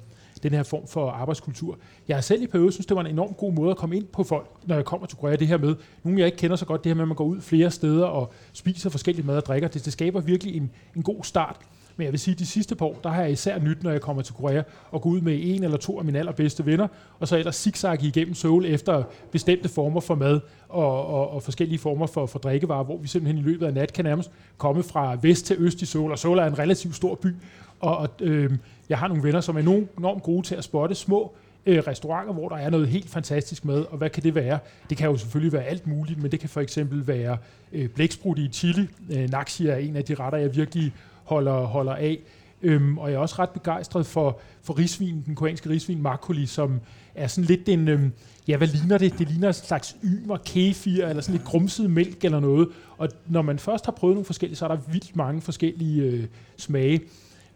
den 0.43 0.51
her 0.51 0.63
form 0.63 0.87
for 0.87 1.09
arbejdskultur. 1.09 1.77
Jeg 2.07 2.17
har 2.17 2.21
selv 2.21 2.41
i 2.43 2.47
perioden 2.47 2.71
synes, 2.71 2.85
det 2.85 2.95
var 2.95 3.01
en 3.01 3.07
enorm 3.07 3.33
god 3.33 3.53
måde 3.53 3.71
at 3.71 3.77
komme 3.77 3.95
ind 3.95 4.05
på 4.05 4.23
folk, 4.23 4.49
når 4.65 4.75
jeg 4.75 4.85
kommer 4.85 5.07
til 5.07 5.17
Korea, 5.17 5.35
det 5.35 5.47
her 5.47 5.57
med, 5.57 5.75
nogle 6.03 6.19
jeg 6.19 6.25
ikke 6.25 6.37
kender 6.37 6.55
så 6.55 6.65
godt, 6.65 6.83
det 6.83 6.89
her 6.89 6.95
med, 6.95 7.03
at 7.03 7.07
man 7.07 7.15
går 7.15 7.25
ud 7.25 7.41
flere 7.41 7.71
steder 7.71 8.05
og 8.05 8.33
spiser 8.53 8.89
forskellige 8.89 9.25
mad 9.25 9.37
og 9.37 9.45
drikker, 9.45 9.67
det, 9.67 9.85
det 9.85 9.93
skaber 9.93 10.21
virkelig 10.21 10.55
en, 10.55 10.71
en 10.95 11.03
god 11.03 11.23
start 11.23 11.59
men 11.97 12.05
jeg 12.05 12.11
vil 12.11 12.19
sige, 12.19 12.33
at 12.33 12.39
de 12.39 12.45
sidste 12.45 12.75
par 12.75 12.85
år, 12.85 12.99
der 13.03 13.09
har 13.09 13.21
jeg 13.21 13.31
især 13.31 13.59
nyt, 13.59 13.83
når 13.83 13.91
jeg 13.91 14.01
kommer 14.01 14.21
til 14.21 14.35
Korea, 14.35 14.63
og 14.91 15.01
gå 15.01 15.09
ud 15.09 15.21
med 15.21 15.39
en 15.41 15.63
eller 15.63 15.77
to 15.77 15.99
af 15.99 16.05
mine 16.05 16.19
allerbedste 16.19 16.65
venner, 16.65 16.87
og 17.19 17.27
så 17.27 17.37
ellers 17.37 17.55
zigzag 17.55 18.03
igennem 18.03 18.33
Seoul 18.33 18.65
efter 18.65 19.03
bestemte 19.31 19.69
former 19.69 19.99
for 19.99 20.15
mad 20.15 20.39
og, 20.69 21.05
og, 21.07 21.29
og 21.29 21.43
forskellige 21.43 21.79
former 21.79 22.07
for, 22.07 22.25
for 22.25 22.39
drikkevarer, 22.39 22.83
hvor 22.83 22.97
vi 22.97 23.07
simpelthen 23.07 23.45
i 23.45 23.47
løbet 23.47 23.65
af 23.65 23.73
nat 23.73 23.93
kan 23.93 24.05
nærmest 24.05 24.31
komme 24.57 24.83
fra 24.83 25.17
vest 25.21 25.45
til 25.45 25.55
øst 25.59 25.81
i 25.81 25.85
Seoul, 25.85 26.11
og 26.11 26.19
Seoul 26.19 26.37
er 26.39 26.45
en 26.45 26.59
relativt 26.59 26.95
stor 26.95 27.15
by, 27.15 27.35
og, 27.79 27.97
og 27.97 28.09
øh, 28.21 28.51
jeg 28.89 28.97
har 28.97 29.07
nogle 29.07 29.23
venner, 29.23 29.41
som 29.41 29.55
er 29.55 29.59
enormt 29.59 30.23
gode 30.23 30.47
til 30.47 30.55
at 30.55 30.63
spotte 30.63 30.95
små 30.95 31.33
øh, 31.67 31.83
restauranter, 31.87 32.33
hvor 32.33 32.49
der 32.49 32.55
er 32.55 32.69
noget 32.69 32.87
helt 32.87 33.09
fantastisk 33.09 33.65
med, 33.65 33.85
og 33.89 33.97
hvad 33.97 34.09
kan 34.09 34.23
det 34.23 34.35
være? 34.35 34.59
Det 34.89 34.97
kan 34.97 35.09
jo 35.09 35.17
selvfølgelig 35.17 35.53
være 35.53 35.63
alt 35.63 35.87
muligt, 35.87 36.21
men 36.21 36.31
det 36.31 36.39
kan 36.39 36.49
for 36.49 36.61
eksempel 36.61 37.07
være 37.07 37.37
øh, 37.71 37.89
blæksprutte 37.89 38.41
i 38.41 38.47
chili. 38.47 38.87
Øh, 39.11 39.29
Naxi 39.29 39.67
er 39.67 39.75
en 39.75 39.95
af 39.95 40.03
de 40.03 40.15
retter, 40.15 40.39
jeg 40.39 40.55
virkelig 40.55 40.93
holder, 41.27 41.65
holder 41.65 41.95
af. 41.95 42.19
Øhm, 42.61 42.97
og 42.97 43.09
jeg 43.09 43.15
er 43.15 43.19
også 43.19 43.35
ret 43.39 43.49
begejstret 43.49 44.05
for, 44.05 44.39
for 44.63 44.77
risvin, 44.77 45.23
den 45.25 45.35
koreanske 45.35 45.69
risvin 45.69 46.01
makoli, 46.01 46.45
som 46.45 46.79
er 47.15 47.27
sådan 47.27 47.47
lidt 47.47 47.69
en, 47.69 47.87
øhm, 47.87 48.11
ja, 48.47 48.57
hvad 48.57 48.67
ligner 48.67 48.97
det? 48.97 49.19
Det 49.19 49.29
ligner 49.29 49.47
en 49.47 49.53
slags 49.53 49.95
ymer, 50.03 50.37
kefir, 50.45 51.05
eller 51.05 51.21
sådan 51.21 51.35
lidt 51.35 51.47
grumset 51.47 51.91
mælk 51.91 52.25
eller 52.25 52.39
noget. 52.39 52.67
Og 52.97 53.09
når 53.27 53.41
man 53.41 53.59
først 53.59 53.85
har 53.85 53.91
prøvet 53.91 54.15
nogle 54.15 54.25
forskellige, 54.25 54.57
så 54.57 54.65
er 54.65 54.69
der 54.69 54.77
vildt 54.91 55.15
mange 55.15 55.41
forskellige 55.41 56.03
øh, 56.03 56.23
smage. 56.57 57.01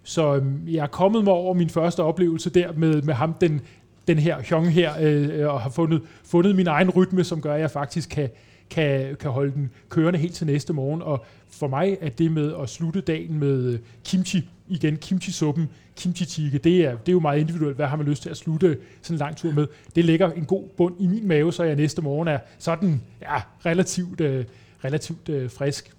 Så 0.03 0.35
øhm, 0.35 0.67
jeg 0.67 0.83
er 0.83 0.87
kommet 0.87 1.23
mig 1.23 1.33
over 1.33 1.53
min 1.53 1.69
første 1.69 2.03
oplevelse 2.03 2.49
der 2.49 2.71
med, 2.73 3.01
med 3.01 3.13
ham, 3.13 3.33
den, 3.33 3.61
den 4.07 4.19
her 4.19 4.41
Hyung 4.41 4.67
her, 4.71 4.93
øh, 5.01 5.39
øh 5.39 5.53
og 5.53 5.61
har 5.61 5.69
fundet, 5.69 6.01
fundet 6.25 6.55
min 6.55 6.67
egen 6.67 6.89
rytme, 6.89 7.23
som 7.23 7.41
gør, 7.41 7.53
at 7.53 7.61
jeg 7.61 7.71
faktisk 7.71 8.09
kan, 8.09 8.29
kan, 8.71 9.15
kan 9.15 9.31
holde 9.31 9.51
den 9.53 9.69
kørende 9.89 10.19
helt 10.19 10.33
til 10.33 10.47
næste 10.47 10.73
morgen. 10.73 11.01
Og 11.01 11.25
for 11.49 11.67
mig 11.67 11.97
er 12.01 12.09
det 12.09 12.31
med 12.31 12.53
at 12.61 12.69
slutte 12.69 13.01
dagen 13.01 13.39
med 13.39 13.73
øh, 13.73 13.79
kimchi, 14.05 14.49
igen 14.67 14.97
kimchi-suppen, 15.05 15.61
kimchi 15.95 16.25
chikke, 16.25 16.57
det 16.57 16.85
er, 16.85 16.91
det 16.97 17.09
er 17.09 17.11
jo 17.11 17.19
meget 17.19 17.39
individuelt, 17.39 17.75
hvad 17.75 17.87
har 17.87 17.97
man 17.97 18.05
lyst 18.05 18.21
til 18.21 18.29
at 18.29 18.37
slutte 18.37 18.77
sådan 19.01 19.15
en 19.15 19.19
lang 19.19 19.37
tur 19.37 19.51
med. 19.51 19.67
Det 19.95 20.05
lægger 20.05 20.31
en 20.31 20.45
god 20.45 20.63
bund 20.77 20.95
i 20.99 21.07
min 21.07 21.27
mave, 21.27 21.53
så 21.53 21.63
jeg 21.63 21.75
næste 21.75 22.01
morgen 22.01 22.27
er 22.27 22.39
sådan 22.59 23.01
ja, 23.21 23.41
relativt, 23.65 24.21
øh, 24.21 24.45
relativt 24.85 25.29
øh, 25.29 25.49
frisk. 25.49 25.91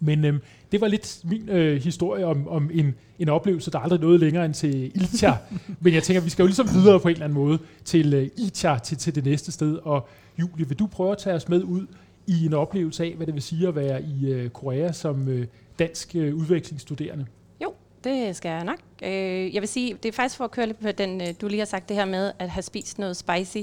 Men 0.00 0.24
øh, 0.24 0.34
det 0.72 0.80
var 0.80 0.88
lidt 0.88 1.20
min 1.24 1.48
øh, 1.48 1.82
historie 1.82 2.26
om, 2.26 2.48
om 2.48 2.70
en, 2.74 2.94
en 3.18 3.28
oplevelse, 3.28 3.70
der 3.70 3.78
aldrig 3.78 4.00
nåede 4.00 4.18
længere 4.18 4.44
end 4.44 4.54
til 4.54 4.84
Ilcha. 4.94 5.32
Men 5.80 5.94
jeg 5.94 6.02
tænker, 6.02 6.20
vi 6.20 6.30
skal 6.30 6.42
jo 6.42 6.46
ligesom 6.46 6.68
videre 6.74 7.00
på 7.00 7.08
en 7.08 7.12
eller 7.12 7.24
anden 7.24 7.38
måde 7.38 7.58
til 7.84 8.14
øh, 8.14 8.28
Ilcha, 8.36 8.78
til, 8.78 8.96
til 8.96 9.14
det 9.14 9.24
næste 9.24 9.52
sted. 9.52 9.78
Og 9.82 10.08
Julie, 10.40 10.68
vil 10.68 10.78
du 10.78 10.86
prøve 10.86 11.12
at 11.12 11.18
tage 11.18 11.36
os 11.36 11.48
med 11.48 11.62
ud 11.62 11.86
i 12.26 12.46
en 12.46 12.54
oplevelse 12.54 13.04
af, 13.04 13.14
hvad 13.16 13.26
det 13.26 13.34
vil 13.34 13.42
sige 13.42 13.68
at 13.68 13.76
være 13.76 14.02
i 14.02 14.32
øh, 14.32 14.50
Korea 14.50 14.92
som 14.92 15.28
øh, 15.28 15.46
dansk 15.78 16.16
øh, 16.16 16.34
udvekslingsstuderende? 16.34 17.26
Jo, 17.62 17.72
det 18.04 18.36
skal 18.36 18.48
jeg 18.48 18.64
nok. 18.64 18.78
Øh, 19.02 19.54
jeg 19.54 19.62
vil 19.62 19.68
sige, 19.68 19.96
det 20.02 20.08
er 20.08 20.12
faktisk 20.12 20.36
for 20.36 20.44
at 20.44 20.50
køre 20.50 20.66
lidt 20.66 20.80
på 20.80 20.92
den, 20.92 21.20
øh, 21.20 21.26
du 21.40 21.48
lige 21.48 21.58
har 21.58 21.66
sagt 21.66 21.88
det 21.88 21.96
her 21.96 22.04
med, 22.04 22.32
at 22.38 22.50
have 22.50 22.62
spist 22.62 22.98
noget 22.98 23.16
spicy, 23.16 23.58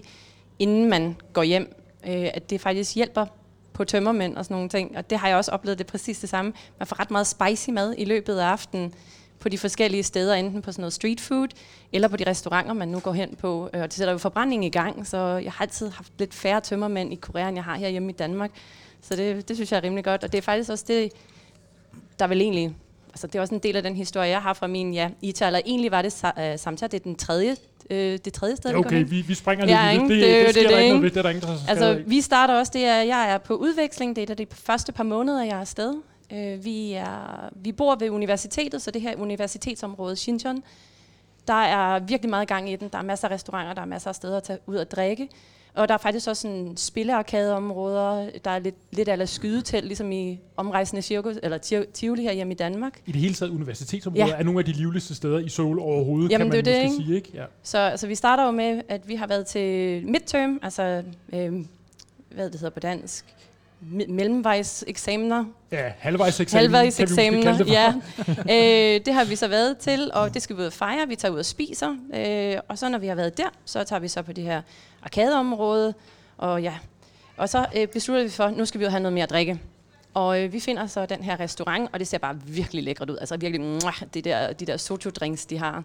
inden 0.59 0.89
man 0.89 1.15
går 1.33 1.43
hjem. 1.43 1.75
Øh, 2.07 2.29
at 2.33 2.49
det 2.49 2.61
faktisk 2.61 2.95
hjælper 2.95 3.25
på 3.81 3.85
tømmermænd 3.85 4.37
og 4.37 4.45
sådan 4.45 4.55
nogle 4.55 4.69
ting. 4.69 4.97
Og 4.97 5.09
det 5.09 5.17
har 5.17 5.27
jeg 5.27 5.37
også 5.37 5.51
oplevet 5.51 5.77
det 5.77 5.87
præcis 5.87 6.19
det 6.19 6.29
samme. 6.29 6.53
Man 6.79 6.87
får 6.87 6.99
ret 6.99 7.11
meget 7.11 7.27
spicy 7.27 7.69
mad 7.69 7.95
i 7.97 8.05
løbet 8.05 8.37
af 8.37 8.45
aftenen 8.45 8.93
på 9.39 9.49
de 9.49 9.57
forskellige 9.57 10.03
steder, 10.03 10.35
enten 10.35 10.61
på 10.61 10.71
sådan 10.71 10.81
noget 10.81 10.93
street 10.93 11.21
food, 11.21 11.47
eller 11.93 12.07
på 12.07 12.17
de 12.17 12.23
restauranter, 12.27 12.73
man 12.73 12.87
nu 12.87 12.99
går 12.99 13.13
hen 13.13 13.35
på. 13.35 13.69
Øh, 13.73 13.81
og 13.81 13.87
det 13.87 13.93
sætter 13.93 14.11
jo 14.11 14.17
forbrænding 14.17 14.65
i 14.65 14.69
gang, 14.69 15.07
så 15.07 15.17
jeg 15.17 15.51
har 15.51 15.61
altid 15.61 15.89
haft 15.89 16.13
lidt 16.19 16.33
færre 16.33 16.61
tømmermænd 16.61 17.13
i 17.13 17.15
Korea, 17.15 17.47
end 17.47 17.57
jeg 17.57 17.63
har 17.63 17.75
her 17.75 17.89
hjemme 17.89 18.09
i 18.09 18.15
Danmark. 18.15 18.51
Så 19.01 19.15
det, 19.15 19.47
det 19.47 19.57
synes 19.57 19.71
jeg 19.71 19.77
er 19.77 19.83
rimelig 19.83 20.03
godt. 20.03 20.23
Og 20.23 20.31
det 20.31 20.37
er 20.37 20.41
faktisk 20.41 20.69
også 20.69 20.85
det, 20.87 21.11
der 22.19 22.27
vil 22.27 22.41
egentlig... 22.41 22.75
Altså, 23.09 23.27
det 23.27 23.35
er 23.35 23.41
også 23.41 23.55
en 23.55 23.61
del 23.63 23.75
af 23.75 23.83
den 23.83 23.95
historie, 23.95 24.29
jeg 24.29 24.41
har 24.41 24.53
fra 24.53 24.67
min 24.67 24.93
ja, 24.93 25.09
ITA, 25.21 25.45
eller 25.45 25.61
egentlig 25.65 25.91
var 25.91 26.01
det 26.01 26.23
uh, 26.23 26.43
øh, 26.43 26.59
samtidig, 26.59 26.91
det 26.91 26.99
er 26.99 27.03
den 27.03 27.15
tredje 27.15 27.55
øh, 27.91 28.19
det 28.25 28.33
tredje 28.33 28.55
sted, 28.55 28.75
okay, 28.75 29.05
vi 29.07 29.21
går 29.21 29.27
vi, 29.27 29.33
springer 29.33 29.65
lidt. 29.65 29.77
Ja, 29.77 29.93
det, 29.93 30.01
det, 30.01 30.09
det, 30.09 30.45
det, 30.45 30.49
sker 30.49 30.61
det, 30.61 30.71
der 30.71 30.77
ikke 30.79 30.89
noget 30.89 31.03
ved. 31.03 31.09
Det 31.09 31.17
er 31.17 31.21
der 31.21 31.29
ingen, 31.29 31.43
der 31.43 31.69
Altså, 31.69 31.89
ikke. 31.97 32.09
vi 32.09 32.21
starter 32.21 32.53
også, 32.53 32.71
det 32.75 32.85
er, 32.85 33.01
jeg 33.01 33.33
er 33.33 33.37
på 33.37 33.55
udveksling. 33.55 34.15
Det 34.15 34.29
er 34.29 34.35
det 34.35 34.47
første 34.53 34.91
par 34.91 35.03
måneder, 35.03 35.43
jeg 35.43 35.55
er 35.55 35.59
afsted. 35.59 35.93
Øh, 36.33 36.65
vi, 36.65 36.93
er, 36.93 37.49
vi 37.55 37.71
bor 37.71 37.95
ved 37.95 38.09
universitetet, 38.09 38.81
så 38.81 38.91
det 38.91 39.01
her 39.01 39.15
universitetsområde, 39.17 40.15
Xinjiang, 40.15 40.63
der 41.47 41.53
er 41.53 41.99
virkelig 41.99 42.29
meget 42.29 42.47
gang 42.47 42.69
i 42.69 42.75
den. 42.75 42.89
Der 42.89 42.97
er 42.97 43.03
masser 43.03 43.27
af 43.27 43.33
restauranter, 43.33 43.73
der 43.73 43.81
er 43.81 43.85
masser 43.85 44.09
af 44.09 44.15
steder 44.15 44.37
at 44.37 44.43
tage 44.43 44.59
ud 44.65 44.75
og 44.75 44.91
drikke. 44.91 45.29
Og 45.73 45.87
der 45.87 45.93
er 45.93 45.97
faktisk 45.97 46.27
også 46.27 46.41
sådan 46.41 46.77
spillearkadeområder, 46.77 48.29
der 48.45 48.51
er 48.51 48.59
lidt, 48.59 48.75
lidt 48.91 49.07
af 49.07 49.29
skydetelt, 49.29 49.85
ligesom 49.85 50.11
i 50.11 50.39
omrejsende 50.57 51.01
cirkus, 51.01 51.35
eller 51.43 51.83
Tivoli 51.93 52.21
her 52.21 52.33
hjemme 52.33 52.53
i 52.53 52.55
Danmark. 52.55 53.01
I 53.05 53.11
det 53.11 53.21
hele 53.21 53.33
taget 53.33 53.51
universitetsområder 53.51 54.27
ja. 54.27 54.35
er 54.35 54.43
nogle 54.43 54.59
af 54.59 54.65
de 54.65 54.71
livligste 54.71 55.15
steder 55.15 55.39
i 55.39 55.49
Seoul 55.49 55.79
overhovedet, 55.79 56.31
Jamen, 56.31 56.51
kan 56.51 56.57
man 56.57 56.65
det 56.65 56.73
måske 56.73 56.83
ikke? 56.83 57.05
sige. 57.05 57.15
Ikke? 57.15 57.31
Ja. 57.33 57.45
Så 57.63 57.77
altså, 57.77 58.07
vi 58.07 58.15
starter 58.15 58.45
jo 58.45 58.51
med, 58.51 58.81
at 58.89 59.07
vi 59.07 59.15
har 59.15 59.27
været 59.27 59.45
til 59.45 60.07
midterm, 60.07 60.59
altså 60.61 61.03
øh, 61.33 61.53
hvad 62.29 62.49
det 62.49 62.59
hedder 62.59 62.69
på 62.69 62.79
dansk, 62.79 63.25
mellemvejseksamener. 64.07 65.45
Ja, 65.71 65.91
halvvejseksamener. 65.97 66.61
Halvvejseksamener, 66.61 67.65
ja. 67.67 67.93
øh, 68.95 69.05
det 69.05 69.13
har 69.13 69.25
vi 69.25 69.35
så 69.35 69.47
været 69.47 69.77
til, 69.77 70.11
og 70.13 70.33
det 70.33 70.41
skal 70.41 70.55
vi 70.55 70.61
ud 70.61 70.65
og 70.65 70.73
fejre. 70.73 71.07
Vi 71.07 71.15
tager 71.15 71.31
ud 71.31 71.39
og 71.39 71.45
spiser, 71.45 71.95
øh, 72.13 72.57
og 72.67 72.77
så 72.77 72.89
når 72.89 72.97
vi 72.97 73.07
har 73.07 73.15
været 73.15 73.37
der, 73.37 73.49
så 73.65 73.83
tager 73.83 73.99
vi 73.99 74.07
så 74.07 74.21
på 74.21 74.33
det 74.33 74.43
her 74.43 74.61
arkadeområde, 75.03 75.93
og 76.37 76.61
ja. 76.61 76.73
Og 77.37 77.49
så 77.49 77.65
øh, 77.75 77.87
beslutter 77.87 78.23
vi 78.23 78.29
for, 78.29 78.49
nu 78.49 78.65
skal 78.65 78.79
vi 78.79 78.85
jo 78.85 78.89
have 78.89 79.01
noget 79.01 79.13
mere 79.13 79.23
at 79.23 79.29
drikke. 79.29 79.59
Og 80.13 80.43
øh, 80.43 80.53
vi 80.53 80.59
finder 80.59 80.87
så 80.87 81.05
den 81.05 81.23
her 81.23 81.39
restaurant, 81.39 81.89
og 81.93 81.99
det 81.99 82.07
ser 82.07 82.17
bare 82.17 82.39
virkelig 82.45 82.83
lækkert 82.83 83.09
ud. 83.09 83.17
Altså 83.17 83.37
virkelig, 83.37 83.61
mwah, 83.61 84.01
det 84.13 84.23
der, 84.23 84.53
de 84.53 84.65
der 84.65 84.77
soju-drinks, 84.77 85.45
de 85.45 85.57
har. 85.57 85.83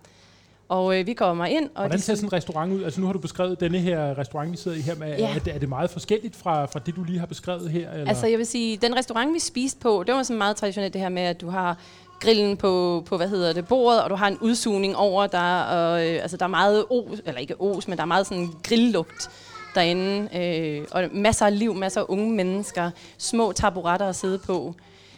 Og 0.69 0.99
øh, 0.99 1.07
vi 1.07 1.13
kommer 1.15 1.47
ind. 1.47 1.71
Og 1.75 1.83
Hvordan 1.83 1.99
ser 1.99 2.15
sådan 2.15 2.29
en 2.29 2.33
restaurant 2.33 2.73
ud? 2.73 2.83
Altså 2.83 3.01
nu 3.01 3.07
har 3.07 3.13
du 3.13 3.19
beskrevet 3.19 3.61
denne 3.61 3.79
her 3.79 4.19
restaurant, 4.19 4.53
vi 4.53 4.57
sidder 4.57 4.77
i 4.77 4.81
her 4.81 4.95
med. 4.95 5.19
Ja. 5.19 5.35
Er, 5.35 5.39
det, 5.39 5.55
er 5.55 5.59
det 5.59 5.69
meget 5.69 5.91
forskelligt 5.91 6.37
fra, 6.37 6.65
fra 6.65 6.81
det, 6.87 6.97
du 6.97 7.05
lige 7.05 7.19
har 7.19 7.27
beskrevet 7.27 7.71
her? 7.71 7.93
Eller? 7.93 8.09
Altså 8.09 8.27
jeg 8.27 8.39
vil 8.39 8.47
sige, 8.47 8.77
den 8.77 8.97
restaurant, 8.97 9.35
vi 9.35 9.39
spiste 9.39 9.81
på, 9.81 10.05
det 10.07 10.15
var 10.15 10.23
sådan 10.23 10.39
meget 10.39 10.57
traditionelt 10.57 10.93
det 10.93 11.01
her 11.01 11.09
med, 11.09 11.23
at 11.23 11.41
du 11.41 11.49
har 11.49 11.79
grillen 12.21 12.57
på, 12.57 13.03
på 13.07 13.17
hvad 13.17 13.29
hedder 13.29 13.53
det, 13.53 13.69
bordet, 13.69 14.03
og 14.03 14.11
du 14.11 14.15
har 14.15 14.29
en 14.29 14.39
udsugning 14.41 14.97
over 14.97 15.27
der, 15.27 15.61
og 15.61 16.07
øh, 16.07 16.23
altså 16.23 16.37
der 16.37 16.45
er 16.45 16.49
meget 16.49 16.85
os, 16.91 17.21
eller 17.27 17.41
ikke 17.41 17.61
os, 17.61 17.89
men 17.89 17.97
der 17.97 18.03
er 18.03 18.07
meget 18.07 18.27
sådan 18.27 18.49
grilllugt 18.63 19.31
derinde, 19.75 20.39
øh, 20.39 20.87
og 20.91 21.05
masser 21.13 21.47
af 21.47 21.59
liv, 21.59 21.75
masser 21.75 22.01
af 22.01 22.05
unge 22.09 22.35
mennesker, 22.35 22.91
små 23.19 23.53
taburetter 23.53 24.07
at 24.07 24.17
sidde 24.17 24.39
på. 24.39 24.75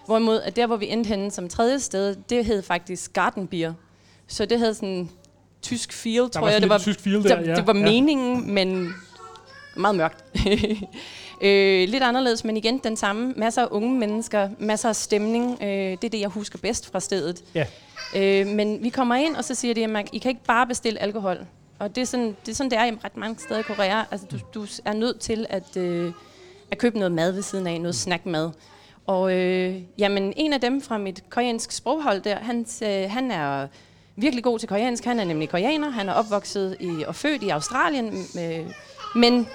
Hvorimod, 0.07 0.40
at 0.40 0.57
der, 0.57 0.67
hvor 0.67 0.76
vi 0.76 0.88
endte 0.88 1.09
henne 1.09 1.31
som 1.31 1.49
tredje 1.49 1.81
sted, 1.81 2.17
det 2.31 2.45
hed 2.45 2.62
faktisk 2.62 3.12
Garden 3.12 3.47
Beer. 3.47 3.73
Så 4.26 4.45
det 4.45 4.59
havde 4.59 4.75
sådan 4.75 5.11
tysk 5.62 5.93
feel, 5.93 6.23
der 6.23 6.29
tror 6.29 6.49
jeg. 6.49 6.61
Det 6.61 6.69
var, 6.69 6.79
tysk 6.79 7.00
feel 7.00 7.25
der, 7.25 7.41
ja. 7.41 7.55
det 7.55 7.67
var 7.67 7.73
meningen, 7.73 8.47
ja. 8.47 8.53
men 8.53 8.95
meget 9.77 9.97
mørkt. 9.97 10.25
øh, 11.43 11.88
lidt 11.88 12.03
anderledes, 12.03 12.45
men 12.45 12.57
igen 12.57 12.79
den 12.79 12.97
samme. 12.97 13.35
Masser 13.37 13.62
af 13.62 13.69
unge 13.71 13.99
mennesker, 13.99 14.49
masser 14.59 14.88
af 14.88 14.97
stemning. 14.97 15.62
Øh, 15.62 15.69
det 15.69 16.05
er 16.05 16.09
det, 16.09 16.21
jeg 16.21 16.29
husker 16.29 16.59
bedst 16.59 16.93
fra 16.93 17.00
stedet. 17.00 17.45
Ja. 17.55 17.67
Øh, 18.17 18.47
men 18.47 18.83
vi 18.83 18.88
kommer 18.88 19.15
ind, 19.15 19.37
og 19.37 19.45
så 19.45 19.55
siger 19.55 19.75
de, 19.75 19.99
at 19.99 20.09
I 20.12 20.19
kan 20.19 20.29
ikke 20.29 20.45
bare 20.45 20.67
bestille 20.67 21.03
alkohol. 21.03 21.38
Og 21.79 21.95
det 21.95 22.00
er 22.00 22.05
sådan, 22.05 22.37
det 22.47 22.53
er, 22.53 22.57
sådan, 22.57 22.71
det 22.71 22.79
er 22.79 22.85
i 22.85 22.91
ret 23.05 23.17
mange 23.17 23.38
steder 23.38 23.61
i 23.61 23.62
Korea. 23.62 24.03
Altså, 24.11 24.27
du, 24.27 24.38
du 24.55 24.67
er 24.85 24.93
nødt 24.93 25.21
til 25.21 25.47
at, 25.50 25.77
øh, 25.77 26.12
at 26.71 26.79
købe 26.79 26.99
noget 26.99 27.12
mad 27.12 27.33
ved 27.33 27.43
siden 27.43 27.67
af, 27.67 27.81
noget 27.81 27.95
snackmad. 27.95 28.50
Og 29.07 29.33
øh, 29.33 29.83
jamen, 29.99 30.33
en 30.37 30.53
af 30.53 30.61
dem 30.61 30.81
fra 30.81 30.99
mit 30.99 31.25
koreansk 31.31 31.73
sproghold 31.73 32.21
der, 32.21 32.37
han, 32.37 32.67
øh, 32.83 33.11
han 33.11 33.31
er 33.31 33.67
virkelig 34.18 34.44
god 34.44 34.58
til 34.58 34.68
koreansk. 34.68 35.04
Han 35.04 35.20
er 35.20 35.25
nemlig 35.25 35.48
koreaner. 35.48 35.90
Han 35.90 36.08
er 36.08 36.12
opvokset 36.12 36.76
i, 36.80 37.04
og 37.06 37.14
født 37.14 37.42
i 37.42 37.48
Australien, 37.48 38.26
øh, 38.38 38.66
men 39.14 39.48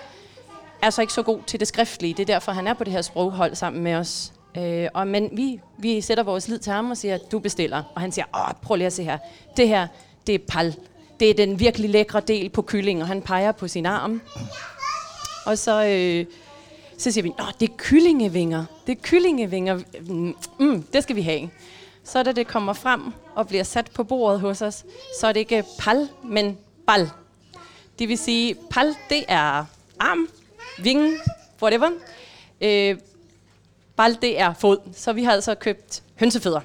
er 0.82 0.90
så 0.90 1.02
ikke 1.02 1.14
så 1.14 1.24
god 1.24 1.40
til 1.48 1.60
det 1.60 1.68
skriftlige. 1.68 2.14
Det 2.14 2.20
er 2.20 2.34
derfor, 2.34 2.52
han 2.52 2.68
er 2.68 2.74
på 2.74 2.84
det 2.84 2.94
her 2.94 3.02
sproghold 3.02 3.56
sammen 3.56 3.84
med 3.84 3.96
os. 3.96 4.34
Øh, 4.58 4.88
og, 4.94 5.08
men 5.08 5.30
vi, 5.32 5.60
vi 5.78 6.02
sætter 6.02 6.24
vores 6.24 6.48
lid 6.48 6.60
til 6.60 6.74
ham 6.74 6.92
og 6.92 6.98
siger, 6.98 7.18
du 7.18 7.40
bestiller. 7.40 7.84
Og 7.96 8.02
han 8.02 8.12
siger, 8.12 8.26
Åh, 8.36 8.54
prøv 8.62 8.76
lige 8.76 8.88
at 8.88 8.94
se 8.94 9.04
her. 9.04 9.18
Det 9.58 9.68
her, 9.68 9.88
det 10.28 10.36
er 10.36 10.40
pal. 10.48 10.76
Det 11.20 11.30
er 11.30 11.34
den 11.34 11.60
virkelig 11.60 11.90
lækre 11.90 12.20
del 12.20 12.50
på 12.50 12.62
kylling, 12.62 13.02
og 13.02 13.08
han 13.08 13.22
peger 13.22 13.52
på 13.52 13.68
sin 13.68 13.86
arm. 13.86 14.22
Og 15.46 15.58
så, 15.58 15.86
øh, 15.86 16.26
så 16.98 17.12
siger 17.12 17.24
vi, 17.24 17.30
Nå, 17.30 17.46
det 17.60 17.70
er 17.70 17.74
kyllingevinger. 17.78 18.66
Det 18.88 18.98
er 18.98 19.02
kyllingevinger. 19.02 19.80
Mm, 20.08 20.36
mm, 20.60 20.84
det 20.94 21.04
skal 21.04 21.16
vi 21.16 21.22
have. 21.22 21.50
Så 22.04 22.24
da 22.24 22.32
det 22.32 22.48
kommer 22.48 22.74
frem 22.74 23.02
og 23.36 23.48
bliver 23.48 23.64
sat 23.64 23.92
på 23.92 24.04
bordet 24.04 24.40
hos 24.40 24.62
os, 24.62 24.86
så 25.20 25.28
er 25.28 25.32
det 25.32 25.40
ikke 25.40 25.64
pal, 25.80 26.10
men 26.24 26.58
bal. 26.88 27.10
Det 28.00 28.10
vil 28.10 28.18
sige, 28.18 28.56
pal, 28.70 28.96
det 29.10 29.24
er 29.28 29.66
arm, 30.00 30.28
vinge, 30.80 31.18
whatever. 31.62 31.90
Øh, 32.62 32.98
bal, 33.96 34.18
det 34.22 34.40
er 34.40 34.54
fod. 34.54 34.78
Så 34.96 35.14
vi 35.14 35.24
har 35.24 35.32
altså 35.32 35.56
købt 35.56 36.04
hønsefødder. 36.20 36.62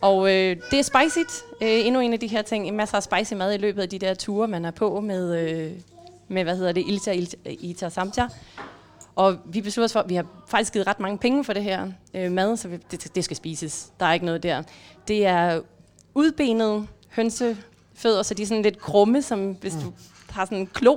Og 0.00 0.30
øh, 0.30 0.56
det 0.70 0.78
er 0.78 0.82
spicy. 0.82 1.18
Øh, 1.62 1.86
endnu 1.86 2.00
en 2.00 2.12
af 2.12 2.20
de 2.20 2.26
her 2.26 2.42
ting. 2.42 2.74
Masser 2.74 2.96
af 2.96 3.02
spicy 3.02 3.32
mad 3.32 3.54
i 3.54 3.56
løbet 3.56 3.82
af 3.82 3.88
de 3.88 3.98
der 3.98 4.14
ture, 4.14 4.48
man 4.48 4.64
er 4.64 4.70
på 4.70 5.00
med, 5.00 5.38
øh, 5.38 5.72
med 6.28 6.44
hvad 6.44 6.56
hedder 6.56 6.72
det, 6.72 6.84
Ilta, 6.86 7.12
Ilta, 7.12 7.36
Ita 7.44 7.88
Samtja. 7.88 8.28
Og 9.16 9.36
vi 9.44 9.60
beslutter 9.60 9.84
os 9.84 9.92
for, 9.92 10.00
at 10.00 10.08
vi 10.08 10.14
har 10.14 10.26
faktisk 10.48 10.72
givet 10.72 10.86
ret 10.86 11.00
mange 11.00 11.18
penge 11.18 11.44
for 11.44 11.52
det 11.52 11.62
her 11.62 11.86
øh, 12.14 12.32
mad, 12.32 12.56
så 12.56 12.68
vi, 12.68 12.76
det, 12.90 13.14
det 13.14 13.24
skal 13.24 13.36
spises. 13.36 13.92
Der 14.00 14.06
er 14.06 14.12
ikke 14.12 14.26
noget 14.26 14.42
der. 14.42 14.62
Det 15.08 15.26
er 15.26 15.60
udbenet 16.14 16.86
hønsefødder, 17.16 18.22
så 18.22 18.34
de 18.34 18.42
er 18.42 18.46
sådan 18.46 18.62
lidt 18.62 18.78
krumme, 18.78 19.22
som 19.22 19.52
hvis 19.60 19.72
du 19.74 19.92
har 20.30 20.44
sådan 20.44 20.58
en 20.58 20.66
klo. 20.66 20.96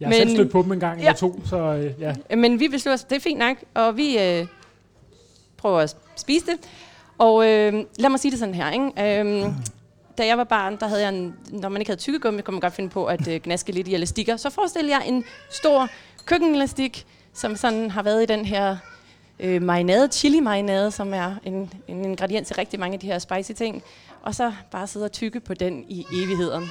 Jeg 0.00 0.08
har 0.08 0.10
Men- 0.10 0.18
selv 0.18 0.30
stødt 0.36 0.52
på 0.52 0.62
dem 0.62 0.72
en 0.72 0.80
gang 0.80 0.98
eller 0.98 1.10
Ja. 1.10 1.16
to, 1.16 1.40
så 1.46 1.56
øh, 1.58 1.92
ja. 2.00 2.14
Øh, 2.30 2.38
Men 2.38 2.60
vi 2.60 2.68
beslutter 2.68 2.94
os, 2.94 3.04
det 3.04 3.16
er 3.16 3.20
fint 3.20 3.38
nok, 3.38 3.56
og 3.74 3.96
vi 3.96 4.18
øh, 4.18 4.46
prøver 5.56 5.78
at 5.80 5.96
spise 6.16 6.46
det. 6.46 6.54
Og 7.18 7.48
øh, 7.48 7.72
lad 7.98 8.10
mig 8.10 8.20
sige 8.20 8.30
det 8.30 8.38
sådan 8.38 8.54
her, 8.54 8.70
ikke? 8.70 9.20
Øh, 9.20 9.52
da 10.18 10.26
jeg 10.26 10.38
var 10.38 10.44
barn, 10.44 10.76
der 10.80 10.86
havde 10.86 11.02
jeg 11.02 11.14
en, 11.14 11.34
når 11.50 11.68
man 11.68 11.80
ikke 11.82 11.88
havde 11.90 12.00
tykkegummi, 12.00 12.42
kunne 12.42 12.52
man 12.52 12.60
godt 12.60 12.72
finde 12.74 12.90
på 12.90 13.04
at 13.04 13.28
øh, 13.28 13.40
gnaske 13.42 13.72
lidt 13.72 13.88
i 13.88 13.94
elastikker. 13.94 14.36
Så 14.36 14.50
forestil 14.50 14.86
jer 14.86 15.00
en 15.00 15.24
stor 15.50 15.88
køkkenelastik, 16.24 17.06
som 17.34 17.56
sådan 17.56 17.90
har 17.90 18.02
været 18.02 18.22
i 18.22 18.26
den 18.26 18.44
her 18.44 18.76
øh, 19.40 19.62
marinade, 19.62 20.08
chili 20.12 20.40
marinade, 20.40 20.90
som 20.90 21.14
er 21.14 21.34
en, 21.44 21.72
en 21.88 22.04
ingrediens 22.04 22.50
i 22.50 22.54
rigtig 22.54 22.80
mange 22.80 22.94
af 22.94 23.00
de 23.00 23.06
her 23.06 23.18
spicy 23.18 23.52
ting. 23.52 23.82
Og 24.22 24.34
så 24.34 24.52
bare 24.70 24.86
sidde 24.86 25.04
og 25.04 25.12
tykke 25.12 25.40
på 25.40 25.54
den 25.54 25.84
i 25.88 26.06
evigheden. 26.12 26.64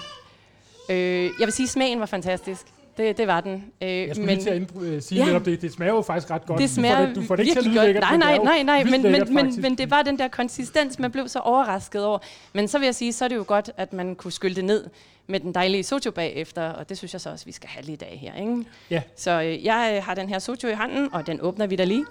Øh, 0.90 1.24
jeg 1.40 1.46
vil 1.46 1.52
sige, 1.52 1.64
at 1.64 1.70
smagen 1.70 2.00
var 2.00 2.06
fantastisk. 2.06 2.73
Det, 2.98 3.18
det 3.18 3.28
var 3.28 3.42
den. 3.42 3.66
Øh, 3.82 3.90
Jeg 3.90 4.10
skulle 4.16 4.26
men, 4.26 4.36
lige 4.36 4.44
til 4.46 4.50
at 4.50 4.56
ind, 4.56 4.82
øh, 4.82 5.02
sige 5.02 5.20
Ja. 5.20 5.26
netop 5.26 5.46
det. 5.46 5.62
Det 5.62 5.74
smager 5.74 5.94
jo 5.94 6.02
faktisk 6.02 6.32
ret 6.32 6.46
godt. 6.46 6.60
Det 6.60 6.70
Du 6.70 6.74
smager 6.74 6.98
får 6.98 7.06
det, 7.06 7.16
du 7.16 7.22
får 7.22 7.36
det 7.36 7.44
ikke 7.44 7.54
til 7.54 7.60
at 7.60 7.66
virkelig 7.66 7.82
lyde 7.82 7.86
lækkert, 7.94 8.02
Nej, 8.04 8.12
men 8.12 8.22
det 8.22 8.28
nej, 8.28 8.36
er 8.58 8.64
nej, 8.64 8.84
nej, 8.84 8.92
men, 8.92 9.02
lækkert, 9.02 9.30
men, 9.30 9.46
men, 9.46 9.62
men 9.62 9.78
det 9.78 9.92
var 9.92 10.02
den 10.02 10.20
der 10.20 10.28
konsistens, 10.28 11.00
man 11.00 11.12
blev 11.12 11.28
så 11.28 11.40
overrasket 11.40 12.06
over. 12.06 12.20
Men 12.54 12.68
så 12.68 12.80
vil 12.80 12.86
jeg 12.86 12.96
sige, 12.96 13.14
så 13.14 13.26
er 13.26 13.30
det 13.30 13.36
jo 13.36 13.44
godt, 13.48 13.72
at 13.78 13.94
man 13.94 14.16
kunne 14.16 14.32
skylle 14.32 14.56
det 14.56 14.66
ned 14.66 14.84
med 15.28 15.40
den 15.40 15.54
dejlige 15.56 15.84
soju 15.84 16.12
bagefter, 16.12 16.70
og 16.70 16.90
det 16.90 16.98
synes 16.98 17.14
jeg 17.14 17.22
så 17.22 17.30
også, 17.30 17.46
vi 17.46 17.52
skal 17.52 17.70
have 17.70 17.86
lidt 17.86 18.02
af 18.04 18.18
her. 18.22 18.34
Ikke? 18.42 18.66
Ja. 18.90 19.02
Så 19.18 19.42
øh, 19.42 19.66
jeg 19.66 19.94
øh, 19.98 20.04
har 20.04 20.16
den 20.16 20.30
her 20.30 20.40
soju 20.40 20.68
i 20.70 20.74
hånden, 20.74 21.10
og 21.14 21.28
den 21.28 21.40
åbner 21.42 21.68
vi 21.68 21.76
da 21.76 21.84
lige. 21.84 22.06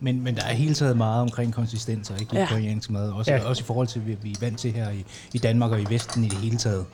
Men, 0.00 0.22
men 0.24 0.36
der 0.36 0.42
er 0.44 0.52
hele 0.52 0.74
taget 0.74 0.96
meget 0.96 1.22
omkring 1.22 1.54
konsistenser 1.54 2.14
ikke, 2.20 2.36
i 2.36 2.38
Ja. 2.38 2.46
koreansk 2.46 2.90
mad. 2.90 3.10
Også, 3.12 3.32
ja. 3.32 3.44
også 3.48 3.62
i 3.62 3.64
forhold 3.66 3.86
til, 3.86 4.00
hvad 4.00 4.14
vi 4.22 4.30
er 4.32 4.36
vant 4.40 4.58
til 4.58 4.72
her 4.72 4.90
i, 4.90 5.04
i 5.34 5.38
Danmark 5.38 5.70
og 5.72 5.80
i 5.80 5.86
Vesten 5.90 6.24
i 6.24 6.28
det 6.28 6.38
hele 6.38 6.56
taget. 6.56 6.86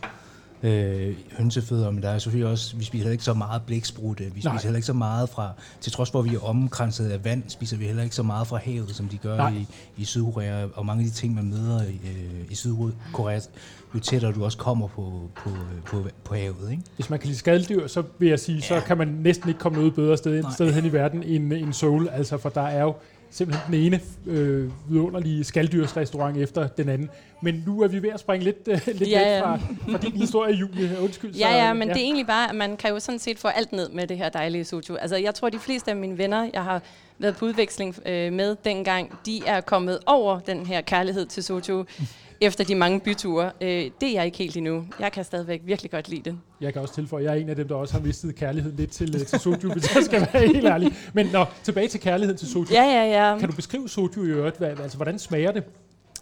Øh, 0.63 1.15
hønsefødder, 1.39 1.91
men 1.91 2.03
der 2.03 2.09
er 2.09 2.19
selvfølgelig 2.19 2.51
også, 2.53 2.77
vi 2.77 2.85
spiser 2.85 3.03
heller 3.03 3.13
ikke 3.13 3.25
så 3.25 3.35
meget 3.35 3.63
blæksprutte. 3.67 4.25
Vi 4.25 4.31
spiser 4.31 4.51
Nej. 4.51 4.63
heller 4.63 4.77
ikke 4.77 4.87
så 4.87 4.93
meget 4.93 5.29
fra, 5.29 5.51
til 5.81 5.93
trods 5.93 6.11
for 6.11 6.19
at 6.19 6.25
vi 6.31 6.35
er 6.35 6.39
omkranset 6.45 7.11
af 7.11 7.25
vand, 7.25 7.43
spiser 7.49 7.77
vi 7.77 7.85
heller 7.85 8.03
ikke 8.03 8.15
så 8.15 8.23
meget 8.23 8.47
fra 8.47 8.57
havet, 8.57 8.91
som 8.91 9.09
de 9.09 9.17
gør 9.19 9.37
Nej. 9.37 9.51
i, 9.51 9.67
i 9.97 10.05
Sydkorea. 10.05 10.67
Og 10.75 10.87
mange 10.87 11.03
af 11.05 11.09
de 11.11 11.15
ting, 11.15 11.35
man 11.35 11.45
møder 11.51 11.83
i, 11.83 12.01
øh, 12.05 12.51
i 12.51 12.55
Sydkorea, 12.55 13.41
jo 13.95 13.99
tættere 14.01 14.33
du 14.33 14.45
også 14.45 14.59
kommer 14.59 14.87
på, 14.89 15.31
på, 15.37 15.51
på, 15.87 16.05
på 16.25 16.35
havet. 16.35 16.71
Ikke? 16.71 16.83
Hvis 16.97 17.11
man 17.11 17.19
kan 17.19 17.27
lide 17.27 17.39
skalddyr, 17.39 17.87
så 17.87 18.03
vil 18.19 18.29
jeg 18.29 18.39
sige, 18.41 18.63
så 18.63 18.75
Ja. 18.75 18.81
kan 18.81 18.99
man 18.99 19.09
næsten 19.09 19.49
ikke 19.49 19.61
komme 19.61 19.79
noget 19.79 19.95
bedre 19.95 20.17
sted, 20.17 20.43
Nej. 20.43 20.53
sted 20.53 20.73
hen 20.73 20.85
i 20.85 20.93
verden 20.93 21.23
end, 21.23 21.53
end 21.53 21.73
Seoul. 21.73 22.09
Altså, 22.13 22.39
for 22.39 22.49
der 22.49 22.63
er 22.63 22.83
jo 22.83 22.95
simpelthen 23.31 23.73
den 23.73 23.81
ene 23.87 24.01
øh, 24.27 24.71
vidunderlige 24.89 25.45
skalddyrsrestaurant 25.45 26.37
efter 26.37 26.69
den 26.69 26.89
anden. 26.89 27.11
Men 27.43 27.63
nu 27.67 27.83
er 27.83 27.89
vi 27.89 28.03
ved 28.03 28.11
at 28.11 28.21
springe 28.21 28.45
lidt, 28.45 28.69
øh, 28.69 28.81
lidt 28.87 29.11
Ja, 29.11 29.33
væk 29.33 29.43
fra, 29.43 29.59
fra 29.91 29.99
din 29.99 30.13
historie, 30.13 30.55
Julie. 30.55 30.97
Undskyld. 31.01 31.35
Ja, 31.35 31.67
ja, 31.67 31.73
men 31.73 31.89
ja. 31.89 31.95
det 31.95 32.01
er 32.01 32.05
egentlig 32.05 32.27
bare, 32.27 32.49
at 32.49 32.55
man 32.55 32.77
kan 32.77 32.91
jo 32.91 33.01
sådan 33.01 33.19
set 33.19 33.39
få 33.39 33.49
alt 33.49 33.73
ned 33.73 33.89
med 33.89 34.07
det 34.07 34.17
her 34.19 34.29
dejlige 34.29 34.65
soju. 34.65 34.97
Altså, 34.97 35.17
jeg 35.17 35.35
tror, 35.35 35.49
de 35.49 35.59
fleste 35.59 35.91
af 35.91 35.97
mine 35.97 36.19
venner, 36.19 36.51
jeg 36.53 36.65
har 36.65 36.83
været 37.19 37.37
på 37.37 37.45
udveksling 37.45 37.97
øh, 38.07 38.33
med 38.33 38.57
dengang, 38.65 39.19
de 39.27 39.43
er 39.47 39.61
kommet 39.61 39.99
over 40.07 40.41
den 40.41 40.67
her 40.67 40.81
kærlighed 40.81 41.27
til 41.27 41.45
soju 41.45 41.85
efter 42.41 42.65
de 42.65 42.75
mange 42.75 43.01
byture. 43.01 43.51
Øh, 43.61 43.69
det 43.69 44.09
er 44.09 44.13
jeg 44.13 44.25
ikke 44.27 44.39
helt 44.39 44.57
endnu. 44.57 44.85
Jeg 45.01 45.13
kan 45.13 45.25
stadigvæk 45.25 45.61
virkelig 45.65 45.91
godt 45.91 46.09
lide 46.09 46.23
det. 46.31 46.39
Jeg 46.61 46.73
kan 46.73 46.83
også 46.83 46.95
tilføje, 46.95 47.23
at 47.23 47.25
jeg 47.31 47.37
er 47.39 47.43
en 47.43 47.49
af 47.49 47.57
dem, 47.57 47.69
der 47.69 47.75
også 47.75 47.95
har 47.95 48.01
mistet 48.01 48.35
kærligheden 48.37 48.77
lidt 48.77 48.91
til, 48.91 49.15
øh, 49.21 49.27
til 49.27 49.39
soju, 49.41 49.73
hvis 49.73 49.95
jeg 49.95 50.05
skal 50.05 50.29
være 50.33 50.47
helt 50.47 50.65
ærlig. 50.65 50.93
Men 51.13 51.27
nå, 51.33 51.45
tilbage 51.63 51.89
til 51.89 52.01
kærligheden 52.01 52.39
til 52.39 52.49
soju. 52.49 52.67
Ja, 52.71 52.83
ja, 52.83 53.05
ja. 53.33 53.39
Kan 53.39 53.49
du 53.49 53.55
beskrive 53.57 53.89
soju 53.89 54.25
i 54.25 54.29
øvrigt? 54.29 54.59
Hvad, 54.59 54.69
altså, 54.81 54.97
hvordan 54.97 55.19
smager 55.19 55.53
det? 55.53 55.65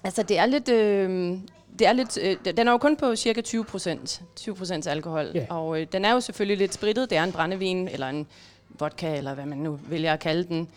Altså, 0.04 0.22
det 0.22 0.38
er 0.38 0.46
lidt... 0.46 0.68
Øh, 0.68 1.38
det 1.78 1.86
er 1.86 1.92
lidt, 1.92 2.18
øh, 2.22 2.36
den 2.56 2.68
er 2.68 2.72
jo 2.72 2.78
kun 2.78 2.96
på 2.96 3.16
cirka 3.16 3.40
20 3.40 3.64
procent 3.64 4.22
20% 4.40 4.88
alkohol, 4.90 5.30
Ja. 5.34 5.46
og 5.50 5.80
øh, 5.80 5.86
den 5.92 6.04
er 6.04 6.12
jo 6.12 6.20
selvfølgelig 6.20 6.58
lidt 6.58 6.74
sprittet. 6.74 7.10
Det 7.10 7.18
er 7.18 7.24
en 7.24 7.32
brændevin, 7.32 7.88
eller 7.88 8.08
en 8.08 8.26
vodka, 8.78 9.16
eller 9.16 9.34
hvad 9.34 9.46
man 9.46 9.58
nu 9.58 9.78
vælger 9.88 10.12
at 10.12 10.20
kalde 10.20 10.44
den. 10.44 10.68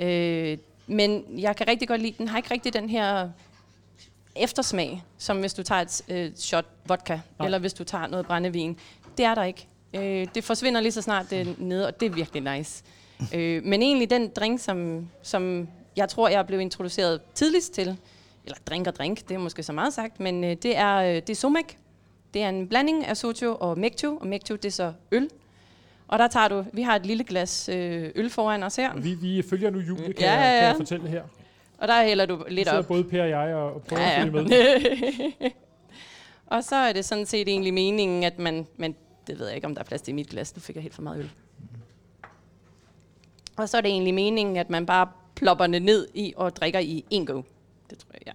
Øh, 0.00 0.58
men 0.86 1.24
jeg 1.38 1.56
kan 1.56 1.68
rigtig 1.68 1.88
godt 1.88 2.00
lide, 2.02 2.14
den 2.18 2.28
har 2.28 2.36
ikke 2.36 2.54
rigtig 2.54 2.74
den 2.74 2.90
her 2.90 3.28
eftersmag, 4.38 5.02
som 5.18 5.40
hvis 5.40 5.54
du 5.54 5.62
tager 5.62 5.80
et 5.80 6.02
øh, 6.08 6.30
shot 6.36 6.64
vodka, 6.88 7.18
Nej. 7.38 7.46
Eller 7.46 7.58
hvis 7.58 7.74
du 7.74 7.84
tager 7.84 8.06
noget 8.06 8.26
brændevin. 8.26 8.78
Det 9.18 9.24
er 9.24 9.34
der 9.34 9.44
ikke. 9.44 9.68
Øh, 9.94 10.26
det 10.34 10.44
forsvinder 10.44 10.80
lige 10.80 10.92
så 10.92 11.02
snart 11.02 11.30
det 11.30 11.40
er 11.40 11.54
nede, 11.58 11.86
og 11.86 12.00
det 12.00 12.06
er 12.06 12.10
virkelig 12.10 12.56
nice. 12.56 12.84
Øh, 13.34 13.64
men 13.64 13.82
egentlig 13.82 14.10
den 14.10 14.28
drink, 14.36 14.60
som, 14.60 15.08
som 15.22 15.68
jeg 15.96 16.08
tror, 16.08 16.28
jeg 16.28 16.46
blev 16.46 16.60
introduceret 16.60 17.20
tidligst 17.34 17.72
til, 17.72 17.96
eller 18.44 18.58
drink 18.66 18.86
og 18.86 18.96
drink, 18.96 19.28
det 19.28 19.34
er 19.34 19.38
måske 19.38 19.62
så 19.62 19.72
meget 19.72 19.92
sagt, 19.92 20.20
men 20.20 20.44
øh, 20.44 20.50
det 20.62 20.76
er 20.76 20.96
øh, 20.96 21.14
det 21.14 21.30
er 21.30 21.34
somek. 21.34 21.78
Det 22.34 22.42
er 22.42 22.48
en 22.48 22.68
blanding 22.68 23.06
af 23.06 23.16
soju 23.16 23.56
og 23.60 23.78
mektu, 23.78 24.18
og 24.20 24.26
mektu 24.26 24.54
det 24.54 24.64
er 24.64 24.70
så 24.70 24.92
øl. 25.12 25.28
Og 26.08 26.18
der 26.18 26.28
tager 26.28 26.48
du, 26.48 26.64
vi 26.72 26.82
har 26.82 26.96
et 26.96 27.06
lille 27.06 27.24
glas 27.24 27.68
øh, 27.68 28.10
øl 28.14 28.30
foran 28.30 28.62
os 28.62 28.76
her, 28.76 28.96
Vi, 28.96 29.14
vi 29.14 29.42
følger 29.50 29.70
nu 29.70 29.78
Julie, 29.78 30.12
kan, 30.12 30.14
Ja, 30.20 30.32
jeg, 30.32 30.40
ja, 30.40 30.50
kan 30.50 30.60
ja. 30.60 30.66
jeg 30.66 30.76
fortælle 30.76 31.08
her. 31.08 31.22
Og 31.78 31.88
der 31.88 32.04
hælder 32.04 32.26
du 32.26 32.44
lidt 32.48 32.68
op. 32.68 32.86
både 32.86 33.04
Per 33.04 33.22
og 33.22 33.28
jeg 33.28 33.54
og, 33.54 33.74
og 33.74 33.82
prøver 33.82 34.02
Ja, 34.02 34.08
at 34.10 34.18
ja. 34.18 34.22
følge 34.24 34.32
med. 34.48 35.50
og 36.56 36.64
så 36.64 36.76
er 36.76 36.92
det 36.92 37.04
sådan 37.04 37.26
set 37.26 37.48
egentlig 37.48 37.74
meningen, 37.74 38.24
at 38.24 38.38
man, 38.38 38.66
men 38.76 38.96
det 39.26 39.38
ved 39.38 39.46
jeg 39.46 39.54
ikke, 39.56 39.66
om 39.66 39.74
der 39.74 39.80
er 39.80 39.84
plads 39.84 40.02
til 40.02 40.12
i 40.12 40.14
mit 40.14 40.28
glas. 40.28 40.56
Nu 40.56 40.60
fik 40.60 40.74
jeg 40.76 40.82
helt 40.82 40.94
for 40.94 41.02
meget 41.02 41.18
øl. 41.18 41.30
Og 43.56 43.68
så 43.68 43.76
er 43.76 43.80
det 43.80 43.88
egentlig 43.90 44.14
meningen, 44.14 44.56
at 44.56 44.70
man 44.70 44.86
bare 44.86 45.08
plopper 45.34 45.66
det 45.66 45.82
ned 45.82 46.08
i 46.14 46.32
og 46.36 46.56
drikker 46.56 46.78
i 46.78 47.04
en 47.10 47.26
go. 47.26 47.42
Det 47.90 47.98
tror 47.98 48.10
jeg, 48.14 48.22
ja. 48.26 48.32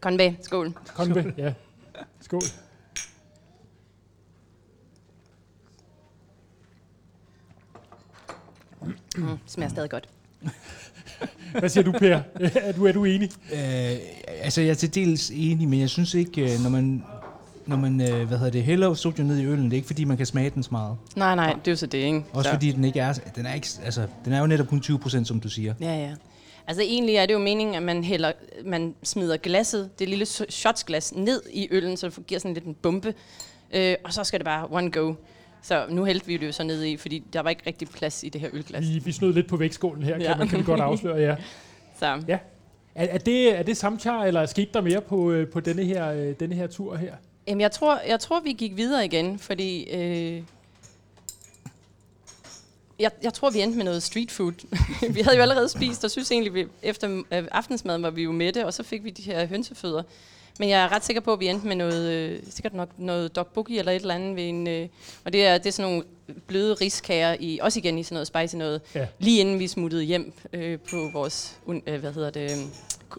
Konvæ, 0.00 0.32
skål. 0.42 0.72
Konve, 0.94 1.34
ja. 1.36 1.54
Skål. 2.20 2.40
Mm, 9.16 9.38
smager 9.46 9.70
stadig 9.70 9.90
godt. 9.90 10.08
Hvad 11.58 11.68
siger 11.68 11.84
du, 11.84 11.92
Per? 11.92 12.20
er, 12.54 12.72
du, 12.72 12.86
er 12.86 12.92
du 12.92 13.04
enig? 13.04 13.30
Øh, 13.52 13.96
altså, 14.28 14.60
jeg 14.60 14.70
er 14.70 14.74
til 14.74 14.94
dels 14.94 15.30
enig, 15.30 15.68
men 15.68 15.80
jeg 15.80 15.90
synes 15.90 16.14
ikke, 16.14 16.42
øh, 16.54 16.60
når 16.62 16.70
man, 16.70 17.04
når 17.66 17.76
man 17.76 18.00
øh, 18.00 18.28
hvad 18.28 18.38
hedder 18.38 18.52
det, 18.52 18.62
hælder 18.62 18.94
soju 18.94 19.24
ned 19.24 19.38
i 19.38 19.46
øllen, 19.46 19.64
det 19.64 19.72
er 19.72 19.76
ikke 19.76 19.86
fordi, 19.86 20.04
man 20.04 20.16
kan 20.16 20.26
smage 20.26 20.50
den 20.50 20.62
så 20.62 20.68
meget. 20.72 20.96
Nej, 21.16 21.34
nej, 21.34 21.52
det 21.52 21.68
er 21.68 21.72
jo 21.72 21.76
så 21.76 21.86
det, 21.86 21.98
ikke? 21.98 22.24
Også 22.32 22.48
så. 22.48 22.54
fordi 22.54 22.72
den 22.72 22.84
ikke 22.84 23.00
er, 23.00 23.12
den 23.12 23.46
er, 23.46 23.54
ikke, 23.54 23.68
altså, 23.84 24.06
den 24.24 24.32
er 24.32 24.40
jo 24.40 24.46
netop 24.46 24.66
kun 24.66 24.80
20 24.80 24.98
procent, 24.98 25.28
som 25.28 25.40
du 25.40 25.48
siger. 25.48 25.74
Ja, 25.80 25.96
ja. 25.96 26.10
Altså 26.66 26.82
egentlig 26.82 27.14
er 27.16 27.26
det 27.26 27.34
jo 27.34 27.38
meningen, 27.38 27.74
at 27.74 27.82
man, 27.82 28.04
hælder, 28.04 28.32
man 28.64 28.94
smider 29.02 29.36
glasset, 29.36 29.98
det 29.98 30.08
lille 30.08 30.26
shotsglas, 30.26 31.14
ned 31.14 31.42
i 31.52 31.68
øllen, 31.70 31.96
så 31.96 32.08
det 32.08 32.26
giver 32.26 32.38
sådan 32.38 32.54
lidt 32.54 32.64
en 32.64 32.74
bombe. 32.74 33.14
Øh, 33.72 33.94
og 34.04 34.12
så 34.12 34.24
skal 34.24 34.40
det 34.40 34.44
bare 34.44 34.66
one 34.70 34.90
go. 34.90 35.14
Så 35.64 35.86
nu 35.88 36.04
hældte 36.04 36.26
vi 36.26 36.36
det 36.36 36.46
jo 36.46 36.52
så 36.52 36.62
ned 36.62 36.84
i, 36.84 36.96
fordi 36.96 37.22
der 37.32 37.40
var 37.40 37.50
ikke 37.50 37.62
rigtig 37.66 37.88
plads 37.88 38.22
i 38.24 38.28
det 38.28 38.40
her 38.40 38.50
ølglas. 38.52 38.84
Vi, 38.88 38.98
vi 39.04 39.12
snød 39.12 39.32
lidt 39.32 39.48
på 39.48 39.56
vægtskålen 39.56 40.02
her, 40.02 40.16
Ja. 40.18 40.28
kan, 40.28 40.38
man, 40.38 40.48
kan 40.48 40.58
vi 40.58 40.64
godt 40.64 40.80
afsløre, 40.80 41.16
ja. 41.16 41.36
Så 41.98 42.22
ja. 42.28 42.38
Er, 42.94 43.06
er, 43.06 43.18
det, 43.18 43.58
er 43.58 43.62
det 43.62 43.76
samchar, 43.76 44.24
eller 44.24 44.46
skete 44.46 44.70
der 44.74 44.80
mere 44.80 45.00
på, 45.00 45.30
øh, 45.30 45.48
på 45.48 45.60
denne, 45.60 45.84
her, 45.84 46.12
øh, 46.12 46.34
denne 46.40 46.54
her 46.54 46.66
tur 46.66 46.96
her? 46.96 47.14
Jamen, 47.48 47.60
jeg 47.60 47.70
tror, 47.70 48.00
jeg 48.08 48.20
tror, 48.20 48.40
vi 48.40 48.52
gik 48.52 48.76
videre 48.76 49.04
igen, 49.04 49.38
fordi 49.38 49.90
øh, 49.90 50.42
jeg, 52.98 53.10
jeg 53.22 53.34
tror, 53.34 53.50
vi 53.50 53.60
endte 53.60 53.76
med 53.76 53.84
noget 53.84 54.02
street 54.02 54.30
food. 54.30 54.52
vi 55.14 55.20
havde 55.20 55.36
jo 55.36 55.42
allerede 55.42 55.68
spist, 55.68 56.04
og 56.04 56.10
synes 56.10 56.30
egentlig, 56.30 56.54
vi, 56.54 56.66
efter 56.82 57.22
øh, 57.32 57.44
aftensmaden 57.50 58.02
var 58.02 58.10
vi 58.10 58.22
jo 58.22 58.32
mætte, 58.32 58.66
og 58.66 58.74
så 58.74 58.82
fik 58.82 59.04
vi 59.04 59.10
de 59.10 59.22
her 59.22 59.46
hønsefødder. 59.46 60.02
Men 60.58 60.68
jeg 60.68 60.84
er 60.84 60.92
ret 60.92 61.04
sikker 61.04 61.20
på, 61.20 61.32
at 61.32 61.40
vi 61.40 61.48
endte 61.48 61.66
med 61.66 61.76
noget, 61.76 62.12
øh, 62.12 62.38
sikkert 62.50 62.74
nok 62.74 62.88
noget 62.98 63.36
dog 63.36 63.46
boogie 63.46 63.78
eller 63.78 63.92
et 63.92 64.00
eller 64.00 64.14
andet. 64.14 64.36
Ved 64.36 64.48
en, 64.48 64.68
øh, 64.68 64.88
og 65.24 65.32
det 65.32 65.46
er, 65.46 65.58
det 65.58 65.66
er 65.66 65.70
sådan 65.70 65.90
nogle 65.90 66.04
bløde 66.46 66.74
riskager, 66.74 67.36
i, 67.40 67.58
også 67.62 67.78
igen 67.78 67.98
i 67.98 68.02
sådan 68.02 68.14
noget 68.14 68.26
spicy 68.26 68.56
noget, 68.56 68.80
Ja. 68.94 69.06
lige 69.18 69.40
inden 69.40 69.58
vi 69.58 69.66
smuttede 69.68 70.02
hjem 70.02 70.32
øh, 70.52 70.78
på 70.90 71.10
vores 71.12 71.58
øh, 71.86 72.00
hvad 72.00 72.12
hedder 72.12 72.30
det, 72.30 72.50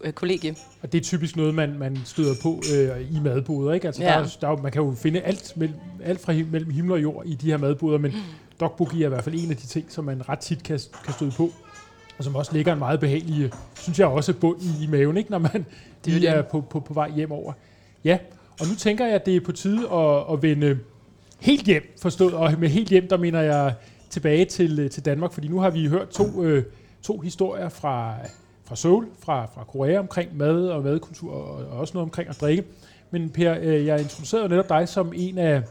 øh, 0.04 0.12
kollegie. 0.12 0.54
Og 0.82 0.92
det 0.92 0.98
er 0.98 1.02
typisk 1.02 1.36
noget, 1.36 1.54
man, 1.54 1.78
man 1.78 1.98
støder 2.04 2.34
på 2.42 2.62
øh, 2.74 3.16
i 3.16 3.20
madboder, 3.20 3.72
ikke? 3.72 3.86
Altså, 3.86 4.02
Ja. 4.02 4.08
der, 4.08 4.14
er, 4.14 4.28
der, 4.40 4.48
er 4.48 4.56
man 4.62 4.72
kan 4.72 4.82
jo 4.82 4.94
finde 4.98 5.20
alt, 5.20 5.52
mellem, 5.56 5.76
alt 6.04 6.20
fra 6.20 6.32
mellem 6.32 6.70
himmel 6.70 6.92
og 6.92 7.02
jord 7.02 7.26
i 7.26 7.34
de 7.34 7.46
her 7.50 7.56
madboder, 7.56 7.98
men 7.98 8.12
dog 8.60 8.72
boogie 8.78 9.02
er 9.02 9.06
i 9.06 9.08
hvert 9.08 9.24
fald 9.24 9.34
en 9.44 9.50
af 9.50 9.56
de 9.56 9.66
ting, 9.66 9.86
som 9.92 10.04
man 10.04 10.28
ret 10.28 10.38
tit 10.38 10.62
kan, 10.62 10.80
kan 11.04 11.14
støde 11.14 11.30
på, 11.36 11.52
og 12.18 12.24
som 12.24 12.34
også 12.34 12.52
ligger 12.52 12.72
en 12.72 12.78
meget 12.78 13.00
behagelig, 13.00 13.44
øh, 13.44 13.52
synes 13.74 13.98
jeg 13.98 14.06
også, 14.06 14.32
bund 14.34 14.62
i, 14.62 14.84
i 14.84 14.86
maven, 14.86 15.16
ikke? 15.16 15.30
når 15.30 15.38
man 15.38 15.66
Det 16.04 16.14
er 16.14 16.18
lige 16.18 16.28
er 16.28 16.42
på, 16.42 16.60
på, 16.60 16.80
på 16.80 16.94
vej 16.94 17.10
hjem 17.10 17.32
over. 17.32 17.52
Ja, 18.04 18.18
og 18.60 18.66
nu 18.66 18.74
tænker 18.74 19.06
jeg, 19.06 19.14
at 19.14 19.26
det 19.26 19.36
er 19.36 19.40
på 19.40 19.52
tide 19.52 19.92
at, 19.92 20.32
at 20.32 20.42
vende 20.42 20.78
helt 21.40 21.66
hjem, 21.66 21.96
forstået, 22.02 22.34
og 22.34 22.54
med 22.58 22.68
helt 22.68 22.88
hjem, 22.88 23.08
der 23.08 23.16
mener 23.16 23.40
jeg 23.40 23.74
tilbage 24.10 24.44
til, 24.44 24.78
øh, 24.78 24.90
til 24.90 25.04
Danmark, 25.04 25.32
fordi 25.32 25.48
nu 25.48 25.60
har 25.60 25.70
vi 25.70 25.86
hørt 25.86 26.08
to, 26.08 26.44
øh, 26.44 26.64
to 27.02 27.18
historier 27.18 27.68
fra, 27.68 28.14
fra 28.64 28.76
Seoul, 28.76 29.06
fra, 29.20 29.46
fra 29.54 29.64
Korea 29.64 29.98
omkring 29.98 30.36
mad 30.36 30.68
og 30.68 30.82
madkultur, 30.84 31.32
og, 31.32 31.66
og 31.66 31.78
også 31.78 31.94
noget 31.94 32.04
omkring 32.04 32.28
at 32.28 32.40
drikke. 32.40 32.64
Men 33.10 33.30
Per, 33.30 33.56
øh, 33.60 33.86
jeg 33.86 34.00
introducerede 34.00 34.48
netop 34.48 34.68
dig 34.68 34.88
som 34.88 35.12
en 35.16 35.38
af 35.38 35.62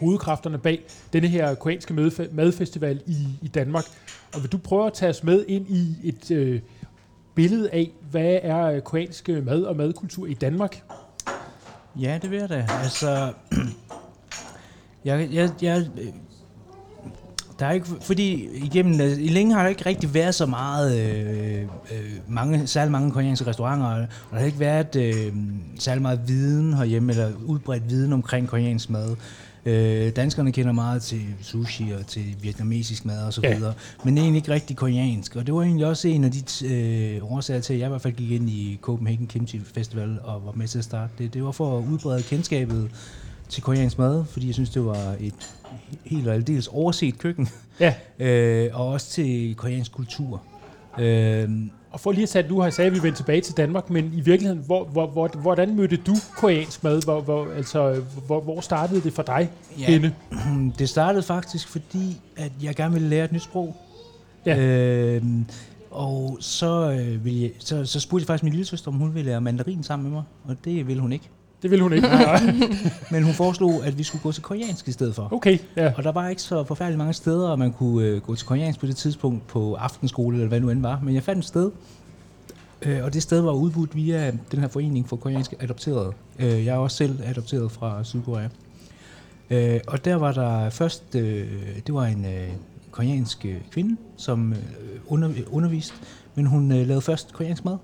hovedkræfterne 0.00 0.58
bag 0.58 0.84
denne 1.12 1.28
her 1.28 1.54
koreanske 1.54 1.94
madfestival 2.32 3.02
i, 3.06 3.26
i 3.42 3.48
Danmark. 3.48 3.84
Og 4.34 4.42
vil 4.42 4.52
du 4.52 4.58
prøve 4.58 4.86
at 4.86 4.92
tage 4.92 5.10
os 5.10 5.24
med 5.24 5.44
ind 5.48 5.66
i 5.68 5.96
et 6.04 6.30
øh, 6.30 6.60
billede 7.34 7.70
af, 7.70 7.90
hvad 8.10 8.38
er 8.42 8.64
øh, 8.64 8.80
koreansk 8.80 9.28
øh, 9.28 9.46
mad 9.46 9.62
og 9.62 9.76
madkultur 9.76 10.26
i 10.26 10.34
Danmark? 10.34 10.82
Ja, 12.00 12.18
det 12.22 12.30
vil 12.30 12.38
jeg 12.38 12.48
da. 12.48 12.66
Altså, 12.82 13.32
jeg, 15.04 15.28
jeg, 15.32 15.50
jeg, 15.62 15.86
øh, 16.00 16.06
der 17.58 17.66
er 17.66 17.72
ikke, 17.72 17.86
fordi 18.00 18.48
igennem, 18.54 19.00
i 19.00 19.28
længe 19.28 19.54
har 19.54 19.62
der 19.62 19.68
ikke 19.68 19.86
rigtig 19.86 20.14
været 20.14 20.34
så 20.34 20.46
meget, 20.46 20.98
øh, 20.98 21.62
øh, 21.62 22.12
mange, 22.28 22.66
særlig 22.66 22.92
mange 22.92 23.10
koreanske 23.10 23.46
restauranter, 23.46 23.86
og 23.86 24.08
der 24.30 24.38
har 24.38 24.44
ikke 24.46 24.60
været 24.60 24.96
øh, 24.96 25.32
særlig 25.78 26.02
meget 26.02 26.20
viden 26.28 26.74
herhjemme, 26.74 27.12
eller 27.12 27.32
udbredt 27.46 27.90
viden 27.90 28.12
omkring 28.12 28.48
koreansk 28.48 28.90
mad. 28.90 29.16
Øh, 29.66 30.16
danskerne 30.16 30.52
kender 30.52 30.72
meget 30.72 31.02
til 31.02 31.22
sushi 31.42 31.90
og 31.90 32.06
til 32.06 32.36
vietnamesisk 32.42 33.04
mad 33.04 33.26
og 33.26 33.32
så 33.32 33.40
videre, 33.40 33.66
ja. 33.66 34.04
men 34.04 34.18
egentlig 34.18 34.36
ikke 34.36 34.52
rigtig 34.52 34.76
koreansk. 34.76 35.36
Og 35.36 35.46
det 35.46 35.54
var 35.54 35.62
egentlig 35.62 35.86
også 35.86 36.08
en 36.08 36.24
af 36.24 36.30
de 36.30 36.66
øh, 36.66 37.32
årsager 37.32 37.60
til, 37.60 37.74
at 37.74 37.80
jeg 37.80 37.86
i 37.86 37.88
hvert 37.88 38.02
fald 38.02 38.14
gik 38.14 38.30
ind 38.30 38.50
i 38.50 38.78
Copenhagen 38.82 39.26
Kimchi 39.26 39.60
Festival 39.74 40.18
og 40.24 40.46
var 40.46 40.52
med 40.52 40.68
til 40.68 40.78
at 40.78 40.84
starte 40.84 41.12
det. 41.18 41.34
Det 41.34 41.44
var 41.44 41.52
for 41.52 41.78
at 41.78 41.84
udbrede 41.84 42.22
kendskabet 42.22 42.90
til 43.48 43.62
koreansk 43.62 43.98
mad, 43.98 44.24
fordi 44.24 44.46
jeg 44.46 44.54
synes, 44.54 44.70
det 44.70 44.84
var 44.84 45.16
et 45.20 45.54
helt 46.04 46.28
og 46.28 46.34
aldeles 46.34 46.68
overset 46.68 47.18
køkken. 47.18 47.48
Ja. 47.80 47.94
øh, 48.26 48.70
og 48.72 48.88
også 48.88 49.10
til 49.10 49.54
koreansk 49.54 49.92
kultur. 49.92 50.42
Øh, 50.98 51.48
og 51.90 52.00
for 52.00 52.12
lige 52.12 52.22
at 52.22 52.28
sætte, 52.28 52.50
du 52.50 52.60
har 52.60 52.70
sagt, 52.70 52.86
at 52.86 52.94
vi 52.94 53.02
vendte 53.02 53.18
tilbage 53.18 53.40
til 53.40 53.56
Danmark, 53.56 53.90
men 53.90 54.12
i 54.14 54.20
virkeligheden, 54.20 54.62
hvor, 54.66 54.84
hvor, 54.84 55.06
hvor, 55.06 55.28
hvordan 55.28 55.76
mødte 55.76 55.96
du 55.96 56.14
koreansk 56.36 56.84
mad? 56.84 57.04
Hvor, 57.04 57.20
hvor, 57.20 57.48
altså, 57.56 58.02
hvor, 58.26 58.40
hvor 58.40 58.60
startede 58.60 59.00
det 59.00 59.12
for 59.12 59.22
dig 59.22 59.50
ja, 59.78 59.84
henne? 59.84 60.14
Det 60.78 60.88
startede 60.88 61.22
faktisk, 61.22 61.68
fordi 61.68 62.20
at 62.36 62.52
jeg 62.62 62.76
gerne 62.76 62.92
ville 62.92 63.08
lære 63.08 63.24
et 63.24 63.32
nyt 63.32 63.42
sprog. 63.42 63.76
Ja. 64.46 64.58
Øh, 64.58 65.22
og 65.90 66.36
så, 66.40 66.90
øh, 66.90 67.24
ville 67.24 67.42
jeg, 67.42 67.50
så, 67.58 67.84
så 67.84 68.00
spurgte 68.00 68.22
jeg 68.22 68.26
faktisk 68.26 68.42
min 68.44 68.52
lille 68.52 68.66
søster, 68.66 68.88
om 68.88 68.94
hun 68.94 69.14
ville 69.14 69.30
lære 69.30 69.40
mandarin 69.40 69.82
sammen 69.82 70.04
med 70.04 70.12
mig, 70.12 70.22
og 70.44 70.56
det 70.64 70.86
ville 70.86 71.02
hun 71.02 71.12
ikke. 71.12 71.28
Det 71.64 71.70
ville 71.70 71.82
hun 71.82 71.92
ikke. 71.92 72.08
Men 73.12 73.22
hun 73.22 73.34
foreslog, 73.34 73.86
at 73.86 73.98
vi 73.98 74.02
skulle 74.02 74.22
gå 74.22 74.32
til 74.32 74.42
koreansk 74.42 74.88
i 74.88 74.92
stedet 74.92 75.14
for. 75.14 75.28
Okay, 75.32 75.58
ja. 75.76 75.92
Og 75.96 76.04
der 76.04 76.12
var 76.12 76.28
ikke 76.28 76.42
så 76.42 76.64
forfærdeligt 76.64 76.98
mange 76.98 77.12
steder, 77.12 77.56
man 77.56 77.72
kunne 77.72 78.06
øh, 78.06 78.20
gå 78.22 78.34
til 78.34 78.46
koreansk 78.46 78.80
på 78.80 78.86
det 78.86 78.96
tidspunkt 78.96 79.46
på 79.46 79.74
aftenskole, 79.74 80.36
eller 80.36 80.48
hvad 80.48 80.60
nu 80.60 80.70
end 80.70 80.80
var. 80.80 81.00
Men 81.02 81.14
jeg 81.14 81.22
fandt 81.22 81.38
et 81.38 81.44
sted, 81.44 81.70
øh, 82.82 83.04
og 83.04 83.14
det 83.14 83.22
sted 83.22 83.40
var 83.40 83.52
udbudt 83.52 83.96
via 83.96 84.30
den 84.52 84.60
her 84.60 84.68
forening 84.68 85.08
for 85.08 85.16
koreanske 85.16 85.56
adopterede. 85.60 86.12
Øh, 86.38 86.66
jeg 86.66 86.74
er 86.74 86.78
også 86.78 86.96
selv 86.96 87.18
adopteret 87.24 87.72
fra 87.72 88.04
Sydkorea. 88.04 88.48
Øh, 89.50 89.80
og 89.86 90.04
der 90.04 90.14
var 90.14 90.32
der 90.32 90.70
først, 90.70 91.14
øh, 91.14 91.46
det 91.86 91.94
var 91.94 92.04
en 92.04 92.24
øh, 92.24 92.48
koreansk 92.90 93.44
øh, 93.44 93.56
kvinde, 93.70 93.96
som 94.16 94.52
øh, 94.52 94.58
under, 95.06 95.30
underviste, 95.50 95.94
men 96.34 96.46
hun 96.46 96.72
øh, 96.72 96.86
lavede 96.86 97.00
først 97.00 97.32
koreansk 97.32 97.64
mad. 97.64 97.76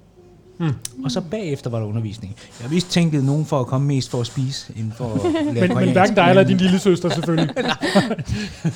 Mm. 0.61 1.05
Og 1.05 1.11
så 1.11 1.21
bagefter 1.21 1.71
var 1.71 1.79
der 1.79 1.87
undervisning. 1.87 2.37
Jeg 2.63 2.71
vidste 2.71 2.91
tænket 2.91 3.25
nogen 3.25 3.47
for 3.47 3.61
at 3.61 3.67
komme 3.67 3.87
mest 3.87 4.11
for 4.11 4.21
at 4.21 4.27
spise, 4.27 4.73
end 4.77 4.93
for 4.93 5.15
at 5.15 5.21
lære 5.55 5.69
Men, 5.69 5.79
men 5.79 5.93
hverken 5.93 6.15
dig 6.15 6.29
eller 6.29 6.43
din 6.43 6.57
lille 6.57 6.79
søster 6.79 7.09
selvfølgelig. 7.15 7.55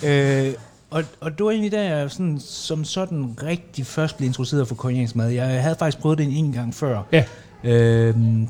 øh, 0.05 0.55
og, 0.91 1.05
og 1.21 1.39
det 1.39 1.45
var 1.45 1.51
egentlig 1.51 1.73
der, 1.73 1.83
jeg 1.83 2.11
sådan, 2.11 2.41
som 2.41 2.85
sådan 2.85 3.37
rigtig 3.43 3.87
først 3.87 4.17
blev 4.17 4.27
introduceret 4.27 4.69
for 4.69 4.75
koreansk 4.75 5.17
mad. 5.17 5.31
Jeg 5.31 5.63
havde 5.63 5.77
faktisk 5.79 5.99
prøvet 5.99 6.19
det 6.19 6.39
en 6.39 6.53
gang 6.53 6.75
før. 6.75 7.03
Ja. 7.13 7.25
Øh, 7.65 8.17
men 8.17 8.49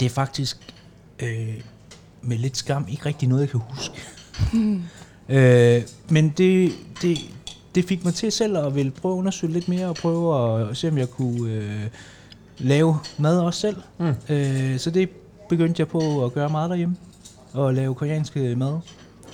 det 0.00 0.02
er 0.02 0.10
faktisk 0.10 0.74
øh, 1.22 1.54
med 2.22 2.38
lidt 2.38 2.56
skam 2.56 2.86
ikke 2.90 3.06
rigtig 3.06 3.28
noget, 3.28 3.42
jeg 3.42 3.50
kan 3.50 3.60
huske. 3.70 3.94
Mm. 4.52 4.82
øh, 5.34 5.82
men 6.08 6.28
det, 6.28 6.72
det, 7.02 7.18
det 7.74 7.84
fik 7.84 8.04
mig 8.04 8.14
til 8.14 8.32
selv 8.32 8.58
at 8.58 8.74
ville 8.74 8.90
prøve 8.90 9.14
at 9.14 9.18
undersøge 9.18 9.52
lidt 9.52 9.68
mere 9.68 9.86
og 9.86 9.96
prøve 9.96 10.60
at 10.70 10.76
se, 10.76 10.88
om 10.88 10.98
jeg 10.98 11.10
kunne... 11.10 11.50
Øh, 11.52 11.86
lave 12.58 12.96
mad 13.18 13.40
også 13.40 13.60
selv. 13.60 13.76
Mm. 13.98 14.14
Øh, 14.28 14.78
så 14.78 14.90
det 14.90 15.10
begyndte 15.48 15.80
jeg 15.80 15.88
på 15.88 16.24
at 16.24 16.32
gøre 16.32 16.48
meget 16.48 16.70
derhjemme. 16.70 16.96
Og 17.52 17.74
lave 17.74 17.94
koreansk 17.94 18.36
mad. 18.36 18.78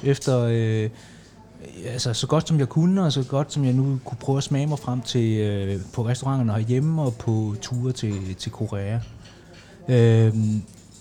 Efter 0.04 0.40
øh, 0.40 0.90
altså, 1.86 2.14
så 2.14 2.26
godt 2.26 2.48
som 2.48 2.58
jeg 2.58 2.68
kunne, 2.68 3.02
og 3.02 3.12
så 3.12 3.22
godt 3.22 3.52
som 3.52 3.64
jeg 3.64 3.72
nu 3.72 3.98
kunne 4.04 4.18
prøve 4.20 4.38
at 4.38 4.44
smage 4.44 4.66
mig 4.66 4.78
frem 4.78 5.00
til 5.00 5.38
øh, 5.38 5.80
på 5.94 6.06
restauranterne 6.06 6.52
herhjemme 6.52 7.02
og 7.02 7.14
på 7.14 7.54
ture 7.62 7.92
til, 7.92 8.34
til 8.34 8.52
Korea. 8.52 8.98
Øh, 9.88 10.34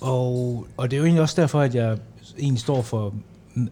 og, 0.02 0.66
og 0.78 0.92
det 0.92 0.98
er 0.98 1.00
jo 1.00 1.06
egentlig 1.06 1.22
også 1.22 1.42
derfor, 1.42 1.62
at 1.62 1.76
jeg 1.76 1.98
egentlig 2.38 2.62
står 2.62 2.82
for 2.82 3.14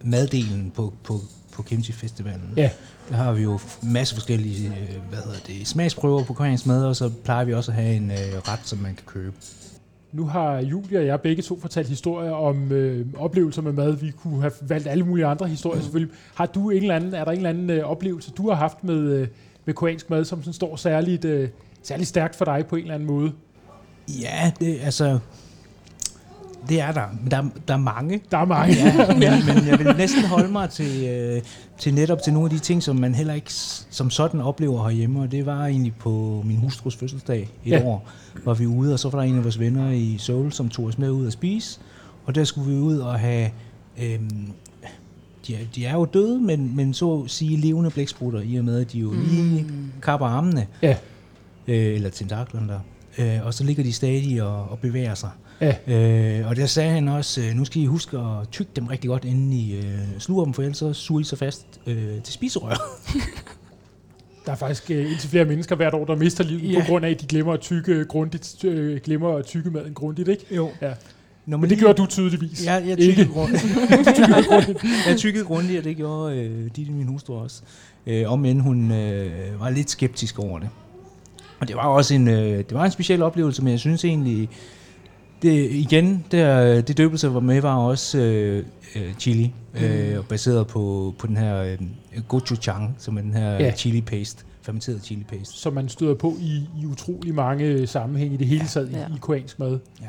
maddelen 0.04 0.72
på, 0.76 0.94
på, 1.04 1.20
på 1.60 1.64
Kimchi 1.64 1.92
Festivalen. 1.94 2.54
Ja. 2.58 2.70
Der 3.10 3.16
har 3.16 3.34
vi 3.34 3.44
jo 3.44 3.60
masse 3.84 4.16
forskellige 4.16 4.68
øh, 4.68 5.10
hvad 5.10 5.20
hedder 5.20 5.40
det, 5.48 5.68
smagsprøver 5.68 6.24
på 6.24 6.34
koreansk 6.34 6.66
mad, 6.66 6.86
og 6.86 6.96
så 6.96 7.12
plejer 7.24 7.46
vi 7.46 7.54
også 7.54 7.72
at 7.72 7.76
have 7.76 7.96
en 7.96 8.12
øh, 8.12 8.18
ret, 8.18 8.60
som 8.64 8.80
man 8.80 8.96
kan 8.96 9.06
købe. 9.06 9.36
Nu 10.12 10.26
har 10.26 10.58
Julia 10.58 11.00
og 11.00 11.06
jeg 11.06 11.22
begge 11.22 11.42
to 11.42 11.60
fortalt 11.60 11.88
historier 11.88 12.32
om 12.32 12.72
øh, 12.72 13.06
oplevelser 13.18 13.62
med 13.62 13.72
mad. 13.72 13.96
Vi 13.96 14.12
kunne 14.12 14.42
have 14.42 14.52
valgt 14.62 14.88
alle 14.88 15.04
mulige 15.06 15.26
andre 15.26 15.48
historier 15.48 15.78
mm. 15.78 15.84
selvfølgelig. 15.84 16.16
Har 16.36 16.46
du 16.46 16.70
en 16.70 16.82
eller 16.82 16.96
anden, 16.96 17.14
er 17.14 17.26
der 17.26 17.32
en 17.32 17.38
eller 17.38 17.50
anden 17.50 17.70
øh, 17.70 17.84
oplevelse, 17.84 18.32
du 18.32 18.50
har 18.50 18.56
haft 18.56 18.84
med, 18.84 19.00
øh, 19.00 19.28
med 19.66 19.74
koreansk 19.74 20.10
mad, 20.10 20.26
som 20.26 20.42
sådan 20.42 20.54
står 20.54 20.76
særligt, 20.76 21.26
øh, 21.26 21.50
særligt 21.84 22.10
stærkt 22.10 22.36
for 22.36 22.46
dig 22.46 22.66
på 22.70 22.76
en 22.76 22.82
eller 22.82 22.96
anden 22.96 23.08
måde? 23.08 23.32
Ja, 24.22 24.52
det, 24.60 24.80
altså 24.82 25.20
det 26.70 26.82
er 26.82 26.92
der. 26.92 27.06
Der, 27.32 27.44
der 27.68 27.74
er 27.74 27.78
mange. 27.78 28.22
Der 28.32 28.38
er 28.38 28.46
mange. 28.46 28.76
Ja, 28.76 29.08
men, 29.14 29.56
men 29.56 29.68
jeg 29.68 29.80
vil 29.80 29.96
næsten 29.98 30.24
holde 30.24 30.52
mig 30.52 30.70
til, 30.70 31.08
øh, 31.08 31.42
til 31.78 31.94
netop 31.94 32.22
til 32.24 32.34
nogle 32.34 32.46
af 32.46 32.50
de 32.50 32.60
ting, 32.60 32.84
som 32.84 32.96
man 32.96 33.16
heller 33.16 33.34
ikke 33.34 33.54
som 33.90 34.10
sådan 34.10 34.42
oplever 34.42 34.84
herhjemme. 34.84 35.22
Og 35.22 35.32
det 35.32 35.46
var 35.46 35.66
egentlig 35.66 35.94
på 36.00 36.44
min 36.46 36.58
hustrus 36.58 36.96
fødselsdag 36.96 37.50
et 37.66 37.72
ja. 37.72 37.84
år, 37.84 38.10
hvor 38.44 38.54
vi 38.54 38.66
ude, 38.66 38.94
og 38.94 39.00
så 39.00 39.10
var 39.10 39.20
der 39.20 39.26
en 39.26 39.38
af 39.38 39.44
vores 39.44 39.60
venner 39.60 39.92
i 39.92 40.18
Seoul, 40.18 40.52
som 40.52 40.70
tog 40.70 40.86
os 40.86 40.98
med 40.98 41.12
ud 41.12 41.28
at 41.28 41.34
spise. 41.34 41.80
Og 42.26 42.36
der 42.36 42.44
skulle 42.44 42.72
vi 42.72 42.80
ud 42.80 42.98
og 42.98 43.20
have... 43.20 43.50
Øh, 44.02 44.20
de, 45.48 45.56
er, 45.56 45.60
de 45.76 45.86
er 45.86 45.94
jo 45.94 46.06
døde, 46.06 46.40
men, 46.40 46.76
men 46.76 46.94
så 46.94 47.28
sige 47.28 47.58
levende 47.58 47.90
blæksprutter, 47.90 48.42
i 48.42 48.56
og 48.56 48.66
med, 48.66 48.80
at 48.80 48.92
de 48.92 49.00
jo 49.00 49.12
lige 49.12 49.64
mm. 49.64 49.92
kapper 50.02 50.26
armene. 50.26 50.68
Ja. 50.82 50.96
Øh, 51.68 51.96
eller 51.96 52.10
tentaklerne 52.10 52.68
der. 52.68 52.80
Øh, 53.18 53.46
og 53.46 53.54
så 53.54 53.64
ligger 53.64 53.84
de 53.84 53.94
stadig 53.94 54.44
og, 54.44 54.70
og 54.70 54.80
bevæger 54.80 55.16
sig. 55.16 55.30
Ja. 55.62 55.76
Øh, 55.88 56.48
og 56.48 56.56
der 56.56 56.66
sagde 56.66 56.92
han 56.92 57.08
også, 57.08 57.42
øh, 57.42 57.54
nu 57.54 57.66
skal 57.66 57.82
I 57.82 57.86
huske 57.86 58.18
at 58.18 58.50
tygge 58.52 58.72
dem 58.76 58.88
rigtig 58.88 59.08
godt, 59.08 59.26
inden 59.26 59.54
I 59.54 59.76
øh, 59.76 60.00
sluger 60.20 60.44
dem, 60.44 60.54
for 60.54 60.62
ellers 60.62 60.78
så 60.78 60.94
suger 60.94 61.22
I 61.22 61.24
så 61.24 61.36
fast 61.36 61.66
øh, 61.88 62.22
til 62.24 62.34
spiserør. 62.34 62.76
Der 64.46 64.52
er 64.52 64.56
faktisk 64.56 64.92
øh, 64.92 65.12
indtil 65.12 65.30
flere 65.30 65.46
mennesker 65.46 65.76
hvert 65.76 65.94
år, 65.94 66.06
der 66.06 66.16
mister 66.16 66.44
livet 66.44 66.74
ja. 66.74 66.80
på 66.80 66.86
grund 66.86 67.06
af, 67.06 67.10
at 67.10 67.22
de 67.22 67.26
glemmer 67.26 67.54
at 67.54 67.60
tygge 67.60 68.06
grundigt, 68.06 68.64
øh, 68.64 69.00
glemmer 69.04 69.30
at 69.30 69.46
tygge 69.46 69.72
maden 69.72 69.94
grundigt, 69.94 70.28
ikke? 70.28 70.46
Jo. 70.56 70.70
Ja. 70.82 70.88
Nå, 70.88 70.94
men, 71.58 71.62
men 71.62 71.62
det 71.62 71.70
lige, 71.70 71.80
gjorde 71.80 72.02
du 72.02 72.06
tydeligvis. 72.06 72.66
Ja, 72.66 72.74
jeg 72.74 72.98
tykkede 72.98 73.28
grundigt. 73.34 73.66
jeg 75.08 75.18
tykkede 75.18 75.46
grundigt, 75.46 75.80
og 75.80 75.84
det 75.84 75.98
gjorde 75.98 76.38
øh, 76.38 76.70
de 76.76 76.86
min 76.92 77.08
hustru 77.08 77.34
også. 77.34 77.62
Øh, 78.08 78.32
om 78.32 78.46
end 78.46 78.62
hun 78.62 78.92
øh, 78.92 79.60
var 79.60 79.70
lidt 79.70 79.90
skeptisk 79.90 80.40
over 80.40 80.60
det. 80.60 80.70
Og 81.60 81.68
det 81.68 81.76
var 81.76 81.88
også 81.88 82.14
en, 82.14 82.28
øh, 82.28 82.58
det 82.58 82.74
var 82.74 82.86
en 82.86 82.92
speciel 82.92 83.22
oplevelse, 83.22 83.64
men 83.64 83.72
jeg 83.72 83.80
synes 83.80 84.06
egentlig, 84.06 84.50
det, 85.42 85.72
igen, 85.72 86.26
det, 86.32 86.88
det 86.88 86.98
døbelse 86.98 87.34
var 87.34 87.40
med 87.40 87.62
var 87.62 87.76
også 87.76 88.18
øh, 88.18 88.66
øh, 88.96 89.14
chili, 89.14 89.54
mm. 89.74 89.84
øh, 89.84 90.24
baseret 90.24 90.68
på, 90.68 91.14
på 91.20 91.28
den 91.28 91.38
her 91.38 91.62
øh, 91.64 91.78
gochujang, 92.28 92.96
som 92.98 93.18
er 93.18 93.22
den 93.22 93.34
her 93.34 93.52
ja. 93.52 93.72
chili 93.72 94.02
paste, 94.02 94.44
fermenteret 94.62 95.04
chili 95.04 95.24
paste. 95.24 95.54
Som 95.58 95.74
man 95.74 95.90
støder 95.90 96.16
på 96.16 96.36
i, 96.40 96.70
i 96.82 96.86
utrolig 96.86 97.36
mange 97.36 97.88
sammenhænge 97.88 98.34
i 98.34 98.38
det 98.38 98.48
hele 98.48 98.66
taget 98.66 98.92
ja. 98.92 98.98
i, 98.98 99.16
i 99.16 99.18
koreansk 99.22 99.60
mad. 99.60 99.80
Ja. 100.02 100.08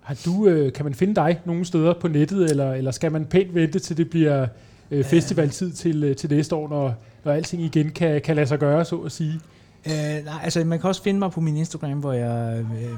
Har 0.00 0.20
du, 0.24 0.46
øh, 0.46 0.72
kan 0.72 0.84
man 0.84 0.94
finde 0.94 1.14
dig 1.14 1.40
nogle 1.44 1.64
steder 1.64 1.94
på 2.00 2.08
nettet, 2.08 2.50
eller, 2.50 2.72
eller 2.72 2.90
skal 2.90 3.12
man 3.12 3.24
pænt 3.24 3.54
vente 3.54 3.78
til 3.78 3.96
det 3.96 4.10
bliver 4.10 4.46
øh, 4.90 5.04
festivaltid 5.04 5.72
til, 5.72 6.04
øh, 6.04 6.16
til 6.16 6.30
næste 6.30 6.54
år, 6.54 6.68
når, 6.68 6.94
når 7.24 7.32
alting 7.32 7.62
igen 7.62 7.90
kan, 7.90 8.20
kan 8.20 8.36
lade 8.36 8.46
sig 8.46 8.58
gøre, 8.58 8.84
så 8.84 8.96
at 8.96 9.12
sige? 9.12 9.40
Øh, 9.86 10.24
nej, 10.24 10.40
altså 10.42 10.64
man 10.64 10.80
kan 10.80 10.88
også 10.88 11.02
finde 11.02 11.18
mig 11.18 11.30
på 11.30 11.40
min 11.40 11.56
Instagram, 11.56 11.98
hvor 11.98 12.12
jeg 12.12 12.58
øh, 12.60 12.88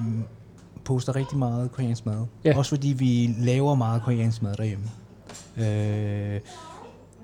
poster 0.85 1.17
rigtig 1.17 1.39
meget 1.39 1.73
koreansk 1.73 2.07
mad. 2.07 2.27
Ja. 2.45 2.59
Også 2.59 2.69
fordi 2.69 2.89
vi 2.89 3.35
laver 3.39 3.75
meget 3.75 4.03
koreansk 4.03 4.43
mad 4.43 4.55
derhjemme. 4.57 4.85
Øh, 5.57 6.41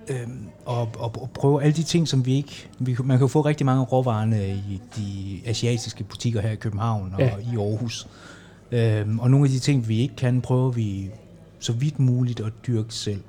øh, 0.08 0.28
og, 0.64 0.88
og, 0.98 1.12
og 1.22 1.30
prøve 1.34 1.62
alle 1.62 1.76
de 1.76 1.82
ting, 1.82 2.08
som 2.08 2.26
vi 2.26 2.34
ikke... 2.34 2.68
Vi, 2.78 2.96
man 3.04 3.18
kan 3.18 3.24
jo 3.24 3.28
få 3.28 3.40
rigtig 3.40 3.66
mange 3.66 3.84
råvarerne 3.84 4.54
i 4.54 4.80
de 4.96 5.40
asiatiske 5.46 6.04
butikker 6.04 6.40
her 6.40 6.50
i 6.50 6.56
København 6.56 7.12
og 7.14 7.20
ja. 7.20 7.36
i 7.52 7.56
Aarhus. 7.56 8.08
Øh, 8.72 9.18
og 9.18 9.30
nogle 9.30 9.46
af 9.46 9.50
de 9.50 9.58
ting, 9.58 9.88
vi 9.88 9.98
ikke 9.98 10.16
kan, 10.16 10.40
prøver 10.40 10.70
vi 10.70 11.10
så 11.58 11.72
vidt 11.72 11.98
muligt 11.98 12.40
at 12.40 12.52
dyrke 12.66 12.94
selv. 12.94 13.20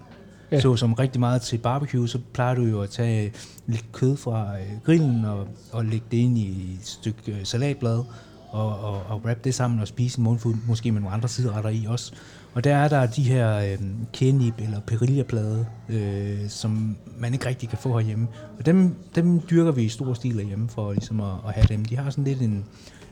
Ja. 0.52 0.60
Så 0.60 0.76
som 0.76 0.94
rigtig 0.94 1.20
meget 1.20 1.42
til 1.42 1.58
barbecue, 1.58 2.08
så 2.08 2.20
plejer 2.34 2.56
du 2.56 2.62
jo 2.62 2.82
at 2.82 2.90
tage 2.90 3.34
lidt 3.68 3.92
kød 3.92 4.18
fra 4.18 4.58
øh, 4.60 4.66
grillen 4.86 5.26
og, 5.26 5.48
og 5.72 5.86
lægge 5.86 6.06
det 6.12 6.18
ind 6.18 6.38
i 6.38 6.74
et 6.74 6.88
stykke 6.88 7.32
øh, 7.32 7.38
salatblad 7.44 8.04
og, 8.52 8.80
og, 8.80 9.02
og 9.08 9.22
wrap 9.26 9.44
det 9.44 9.56
sammen 9.56 9.80
og 9.80 9.88
spise 9.88 10.20
en 10.20 10.24
mundfuld, 10.24 10.56
måske 10.68 10.92
med 10.92 11.02
nogle 11.02 11.16
andre 11.16 11.30
sideretter 11.30 11.70
i 11.70 11.86
også. 11.90 12.14
Og 12.54 12.64
der 12.64 12.76
er 12.76 12.88
der 12.88 13.06
de 13.06 13.24
her 13.24 13.58
øh, 13.58 13.78
kenib 14.14 14.54
eller 14.60 14.80
perilla-blade, 14.80 15.66
øh, 15.90 16.50
som 16.50 16.98
man 17.18 17.34
ikke 17.34 17.46
rigtig 17.46 17.70
kan 17.70 17.78
få 17.78 18.00
herhjemme. 18.00 18.28
Og 18.60 18.66
dem, 18.66 18.96
dem 19.16 19.42
dyrker 19.50 19.72
vi 19.72 19.84
i 19.84 19.90
stor 19.90 20.14
stil 20.14 20.34
herhjemme 20.34 20.70
for 20.70 20.92
ligesom 20.92 21.22
at, 21.22 21.34
at 21.48 21.54
have 21.54 21.66
dem. 21.70 21.86
De 21.86 21.98
har 21.98 22.10
sådan 22.10 22.24
lidt 22.24 22.42
en, 22.42 22.66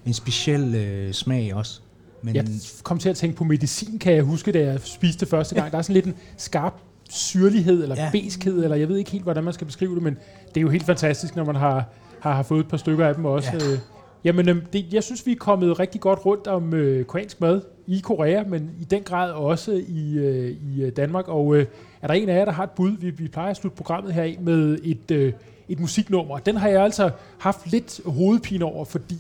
en 0.06 0.13
speciel 0.13 0.75
øh, 0.75 1.13
smag 1.13 1.56
også. 1.56 1.82
Men 2.21 2.36
jeg 2.36 2.47
kom 2.84 2.99
til 2.99 3.10
at 3.10 3.15
tænke 3.15 3.38
på 3.38 3.43
medicin, 3.43 3.99
kan 3.99 4.13
jeg 4.13 4.23
huske, 4.23 4.52
da 4.52 4.60
jeg 4.60 4.80
spiste 4.84 5.19
det 5.19 5.30
første 5.30 5.56
gang. 5.56 5.71
Der 5.71 5.78
er 5.78 5.82
sådan 5.82 5.93
lidt 5.93 6.06
en 6.06 6.15
skarp 6.38 6.73
syrlighed, 7.10 7.84
eller 7.84 7.95
ja. 7.95 8.10
beskhed, 8.12 8.63
eller 8.63 8.78
jeg 8.78 8.89
ved 8.89 8.97
ikke 8.97 9.12
helt, 9.12 9.23
hvordan 9.23 9.43
man 9.43 9.54
skal 9.54 9.67
beskrive 9.67 9.95
det, 9.95 10.04
men 10.04 10.17
det 10.47 10.58
er 10.58 10.62
jo 10.62 10.69
helt 10.69 10.86
fantastisk, 10.86 11.36
når 11.36 11.45
man 11.45 11.56
har, 11.56 11.86
har, 12.19 12.34
har 12.34 12.43
fået 12.43 12.60
et 12.60 12.67
par 12.67 12.78
stykker 12.78 13.08
af 13.08 13.15
dem 13.15 13.25
også. 13.25 13.49
Ja. 13.54 13.71
Øh, 13.71 13.80
jamen, 14.24 14.50
øh, 14.50 14.56
det, 14.74 14.94
jeg 14.94 15.04
synes, 15.04 15.26
vi 15.26 15.32
er 15.32 15.36
kommet 15.36 15.80
rigtig 15.80 16.02
godt 16.02 16.26
rundt 16.26 16.48
om 16.48 16.74
øh, 16.74 17.06
koreansk 17.06 17.42
mad 17.42 17.62
i 17.88 18.00
Korea, 18.04 18.44
men 18.44 18.72
i 18.82 18.84
den 18.84 19.04
grad 19.04 19.32
også 19.32 19.72
i, 19.88 20.18
øh, 20.18 20.58
i 20.74 20.84
øh, 20.84 20.92
Danmark. 20.96 21.28
Og 21.28 21.56
øh, 21.56 21.66
er 22.02 22.08
der 22.08 22.14
en 22.14 22.30
af 22.30 22.38
jer, 22.38 22.46
der 22.46 22.52
har 22.52 22.64
et 22.64 22.72
bud? 22.72 22.98
Vi, 23.00 23.10
vi 23.10 23.28
plejer 23.28 23.50
at 23.50 23.58
slutte 23.58 23.78
programmet 23.78 24.14
her 24.14 24.24
af 24.24 24.38
med 24.42 24.80
et, 24.84 25.12
øh, 25.12 25.34
et 25.70 25.80
musiknummer. 25.80 26.38
Den 26.38 26.58
har 26.58 26.70
jeg 26.70 26.84
altså 26.84 27.12
haft 27.38 27.72
lidt 27.72 28.02
hovedpine 28.06 28.66
over, 28.66 28.86
fordi 28.86 29.18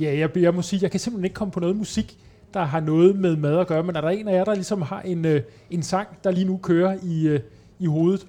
ja, 0.00 0.18
jeg, 0.18 0.36
jeg 0.36 0.54
må 0.54 0.62
sige, 0.62 0.80
jeg 0.82 0.90
kan 0.90 1.00
simpelthen 1.00 1.24
ikke 1.24 1.34
komme 1.34 1.52
på 1.52 1.60
noget 1.60 1.76
musik, 1.76 2.18
der 2.54 2.60
har 2.64 2.80
noget 2.80 3.16
med 3.16 3.36
mad 3.36 3.58
at 3.58 3.66
gøre, 3.66 3.82
men 3.82 3.96
er 3.96 4.00
der 4.00 4.08
en 4.08 4.28
af 4.28 4.32
jer, 4.32 4.44
der 4.44 4.54
ligesom 4.54 4.82
har 4.82 5.00
en, 5.00 5.24
øh, 5.24 5.42
en 5.70 5.82
sang, 5.82 6.08
der 6.24 6.30
lige 6.30 6.44
nu 6.44 6.56
kører 6.56 6.98
i, 7.02 7.26
øh, 7.26 7.40
i 7.78 7.86
hovedet? 7.86 8.26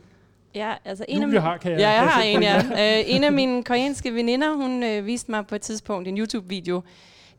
Ja, 0.55 0.73
altså 0.85 1.05
en 1.07 1.21
Julie 1.21 1.37
af 1.37 1.43
har, 1.43 1.57
kan 1.57 1.71
jeg, 1.71 1.79
ja, 1.79 1.89
jeg 1.89 2.09
har 2.09 2.21
en, 2.21 2.43
ja. 2.43 2.57
uh, 2.59 3.15
en 3.15 3.23
af 3.23 3.33
mine 3.41 3.63
koreanske 3.63 4.13
veninder, 4.13 4.53
hun 4.53 4.83
uh, 4.83 5.05
viste 5.05 5.31
mig 5.31 5.47
på 5.47 5.55
et 5.55 5.61
tidspunkt 5.61 6.07
en 6.07 6.17
YouTube-video. 6.17 6.81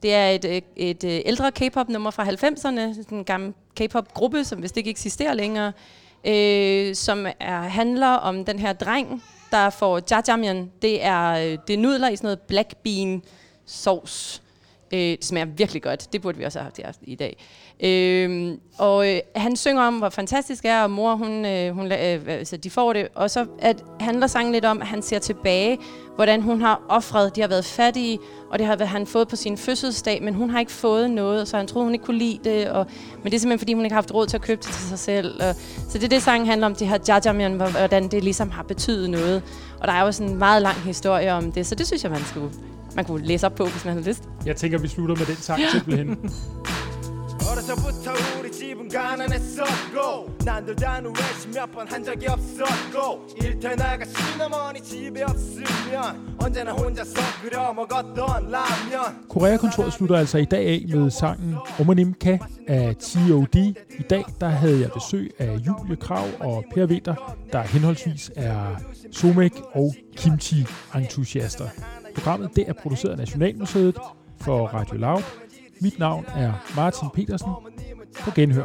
Det 0.02 0.14
er 0.14 0.28
et, 0.28 0.44
et, 0.44 0.64
et, 0.76 1.04
et 1.04 1.22
ældre 1.26 1.52
K-pop-nummer 1.52 2.10
fra 2.10 2.24
90'erne, 2.24 3.14
en 3.14 3.24
gammel 3.24 3.52
K-pop-gruppe, 3.76 4.44
som 4.44 4.62
vist 4.62 4.76
ikke 4.76 4.90
eksisterer 4.90 5.34
længere, 5.34 5.72
uh, 6.24 6.94
som 6.94 7.26
er, 7.40 7.60
handler 7.60 8.12
om 8.12 8.44
den 8.44 8.58
her 8.58 8.72
dreng, 8.72 9.24
der 9.50 9.70
får 9.70 10.00
jajangmyeon. 10.10 10.70
Det 10.82 11.04
er, 11.04 11.56
det 11.66 11.74
er 11.74 11.78
nudler 11.78 12.08
i 12.08 12.16
sådan 12.16 12.26
noget 12.26 12.40
black 12.40 12.76
bean 12.76 13.22
sauce 13.66 14.42
Øh, 14.92 14.98
det 14.98 15.24
smager 15.24 15.46
virkelig 15.46 15.82
godt. 15.82 16.12
Det 16.12 16.22
burde 16.22 16.38
vi 16.38 16.44
også 16.44 16.58
have 16.58 16.84
haft 16.84 16.98
i 17.02 17.14
dag. 17.14 17.36
Øh, 17.82 18.56
og 18.78 19.08
øh, 19.08 19.20
han 19.36 19.56
synger 19.56 19.82
om, 19.82 19.98
hvor 19.98 20.08
fantastisk 20.08 20.62
det 20.62 20.70
er, 20.70 20.82
og 20.82 20.90
mor, 20.90 21.14
hun, 21.14 21.44
øh, 21.44 21.74
hun, 21.74 21.86
øh, 21.86 22.20
altså, 22.26 22.56
de 22.56 22.70
får 22.70 22.92
det. 22.92 23.08
Og 23.14 23.30
så 23.30 23.46
at, 23.58 23.84
handler 24.00 24.26
sangen 24.26 24.52
lidt 24.52 24.64
om, 24.64 24.80
at 24.80 24.86
han 24.86 25.02
ser 25.02 25.18
tilbage, 25.18 25.78
hvordan 26.14 26.42
hun 26.42 26.60
har 26.60 26.82
offret. 26.88 27.36
De 27.36 27.40
har 27.40 27.48
været 27.48 27.64
fattige, 27.64 28.18
og 28.50 28.58
det 28.58 28.66
har 28.66 28.84
han 28.84 29.06
fået 29.06 29.28
på 29.28 29.36
sin 29.36 29.56
fødselsdag, 29.56 30.22
men 30.22 30.34
hun 30.34 30.50
har 30.50 30.60
ikke 30.60 30.72
fået 30.72 31.10
noget, 31.10 31.48
så 31.48 31.56
han 31.56 31.66
troede, 31.66 31.84
hun 31.84 31.94
ikke 31.94 32.04
kunne 32.04 32.18
lide 32.18 32.38
det. 32.44 32.70
Og, 32.70 32.86
men 33.16 33.24
det 33.24 33.34
er 33.34 33.40
simpelthen, 33.40 33.58
fordi 33.58 33.72
hun 33.72 33.84
ikke 33.84 33.94
har 33.94 34.02
haft 34.02 34.14
råd 34.14 34.26
til 34.26 34.36
at 34.36 34.42
købe 34.42 34.62
det 34.62 34.70
til 34.70 34.88
sig 34.88 34.98
selv. 34.98 35.42
Og, 35.42 35.54
så 35.88 35.98
det 35.98 36.04
er 36.04 36.08
det, 36.08 36.22
sangen 36.22 36.48
handler 36.48 36.66
om, 36.66 36.74
det 36.74 36.88
her 36.88 36.98
jajamian, 37.08 37.54
hvordan 37.54 38.08
det 38.08 38.24
ligesom 38.24 38.50
har 38.50 38.62
betydet 38.62 39.10
noget. 39.10 39.42
Og 39.80 39.88
der 39.88 39.94
er 39.94 40.04
jo 40.04 40.12
sådan 40.12 40.32
en 40.32 40.38
meget 40.38 40.62
lang 40.62 40.76
historie 40.76 41.32
om 41.32 41.52
det, 41.52 41.66
så 41.66 41.74
det 41.74 41.86
synes 41.86 42.02
jeg, 42.02 42.12
man 42.12 42.24
skulle 42.24 42.50
man 42.95 43.05
kunne 43.05 43.25
læse 43.25 43.45
op 43.45 43.55
på, 43.55 43.65
hvis 43.65 43.85
man 43.85 43.93
har 43.93 44.03
lyst. 44.03 44.23
Jeg 44.45 44.55
tænker, 44.55 44.77
vi 44.77 44.87
slutter 44.87 45.15
med 45.15 45.25
den 45.25 45.35
sang 45.35 45.61
simpelthen. 45.71 46.17
어려서부터 47.51 48.11
우리 48.39 48.51
집은 48.51 48.89
가난했었고 48.89 50.37
난들다 50.45 51.01
누래시 51.01 51.47
몇번 51.53 51.87
한 51.87 52.03
적이 52.03 52.27
없었고 52.27 53.27
일터에 53.41 53.75
나가 53.75 54.03
시어머니 54.05 54.81
집에 54.81 55.23
없으면 55.23 56.35
언제나 56.39 56.71
혼자서 56.71 57.13
끓여 57.41 57.73
먹었던 57.73 58.51
라면 58.51 59.27
Korea-kontoret 59.29 59.93
slutter 59.93 60.17
altså 60.17 60.37
i 60.37 60.45
dag 60.45 60.65
af 60.67 60.85
med 60.87 61.11
sangen 61.11 61.55
Omanim 61.79 62.15
af 62.67 62.95
T.O.D. 62.95 63.55
I 63.99 64.03
dag 64.09 64.23
der 64.41 64.49
havde 64.49 64.81
jeg 64.81 64.89
besøg 64.93 65.31
af 65.39 65.57
Julie 65.67 65.95
Krav 65.95 66.27
og 66.39 66.63
Per 66.73 66.85
Winter, 66.85 67.35
der 67.51 67.61
henholdsvis 67.61 68.31
er 68.35 68.75
Somek 69.11 69.53
og 69.73 69.93
Kimchi-entusiaster. 70.17 71.69
Programmet 72.14 72.56
det 72.56 72.68
er 72.68 72.72
produceret 72.72 73.12
af 73.12 73.18
Nationalmuseet 73.18 73.98
for 74.40 74.66
Radio 74.66 74.96
Loud. 74.96 75.22
Mit 75.80 75.98
navn 75.98 76.24
er 76.36 76.52
Martin 76.76 77.08
Petersen. 77.14 77.50
På 78.24 78.30
genhør. 78.30 78.64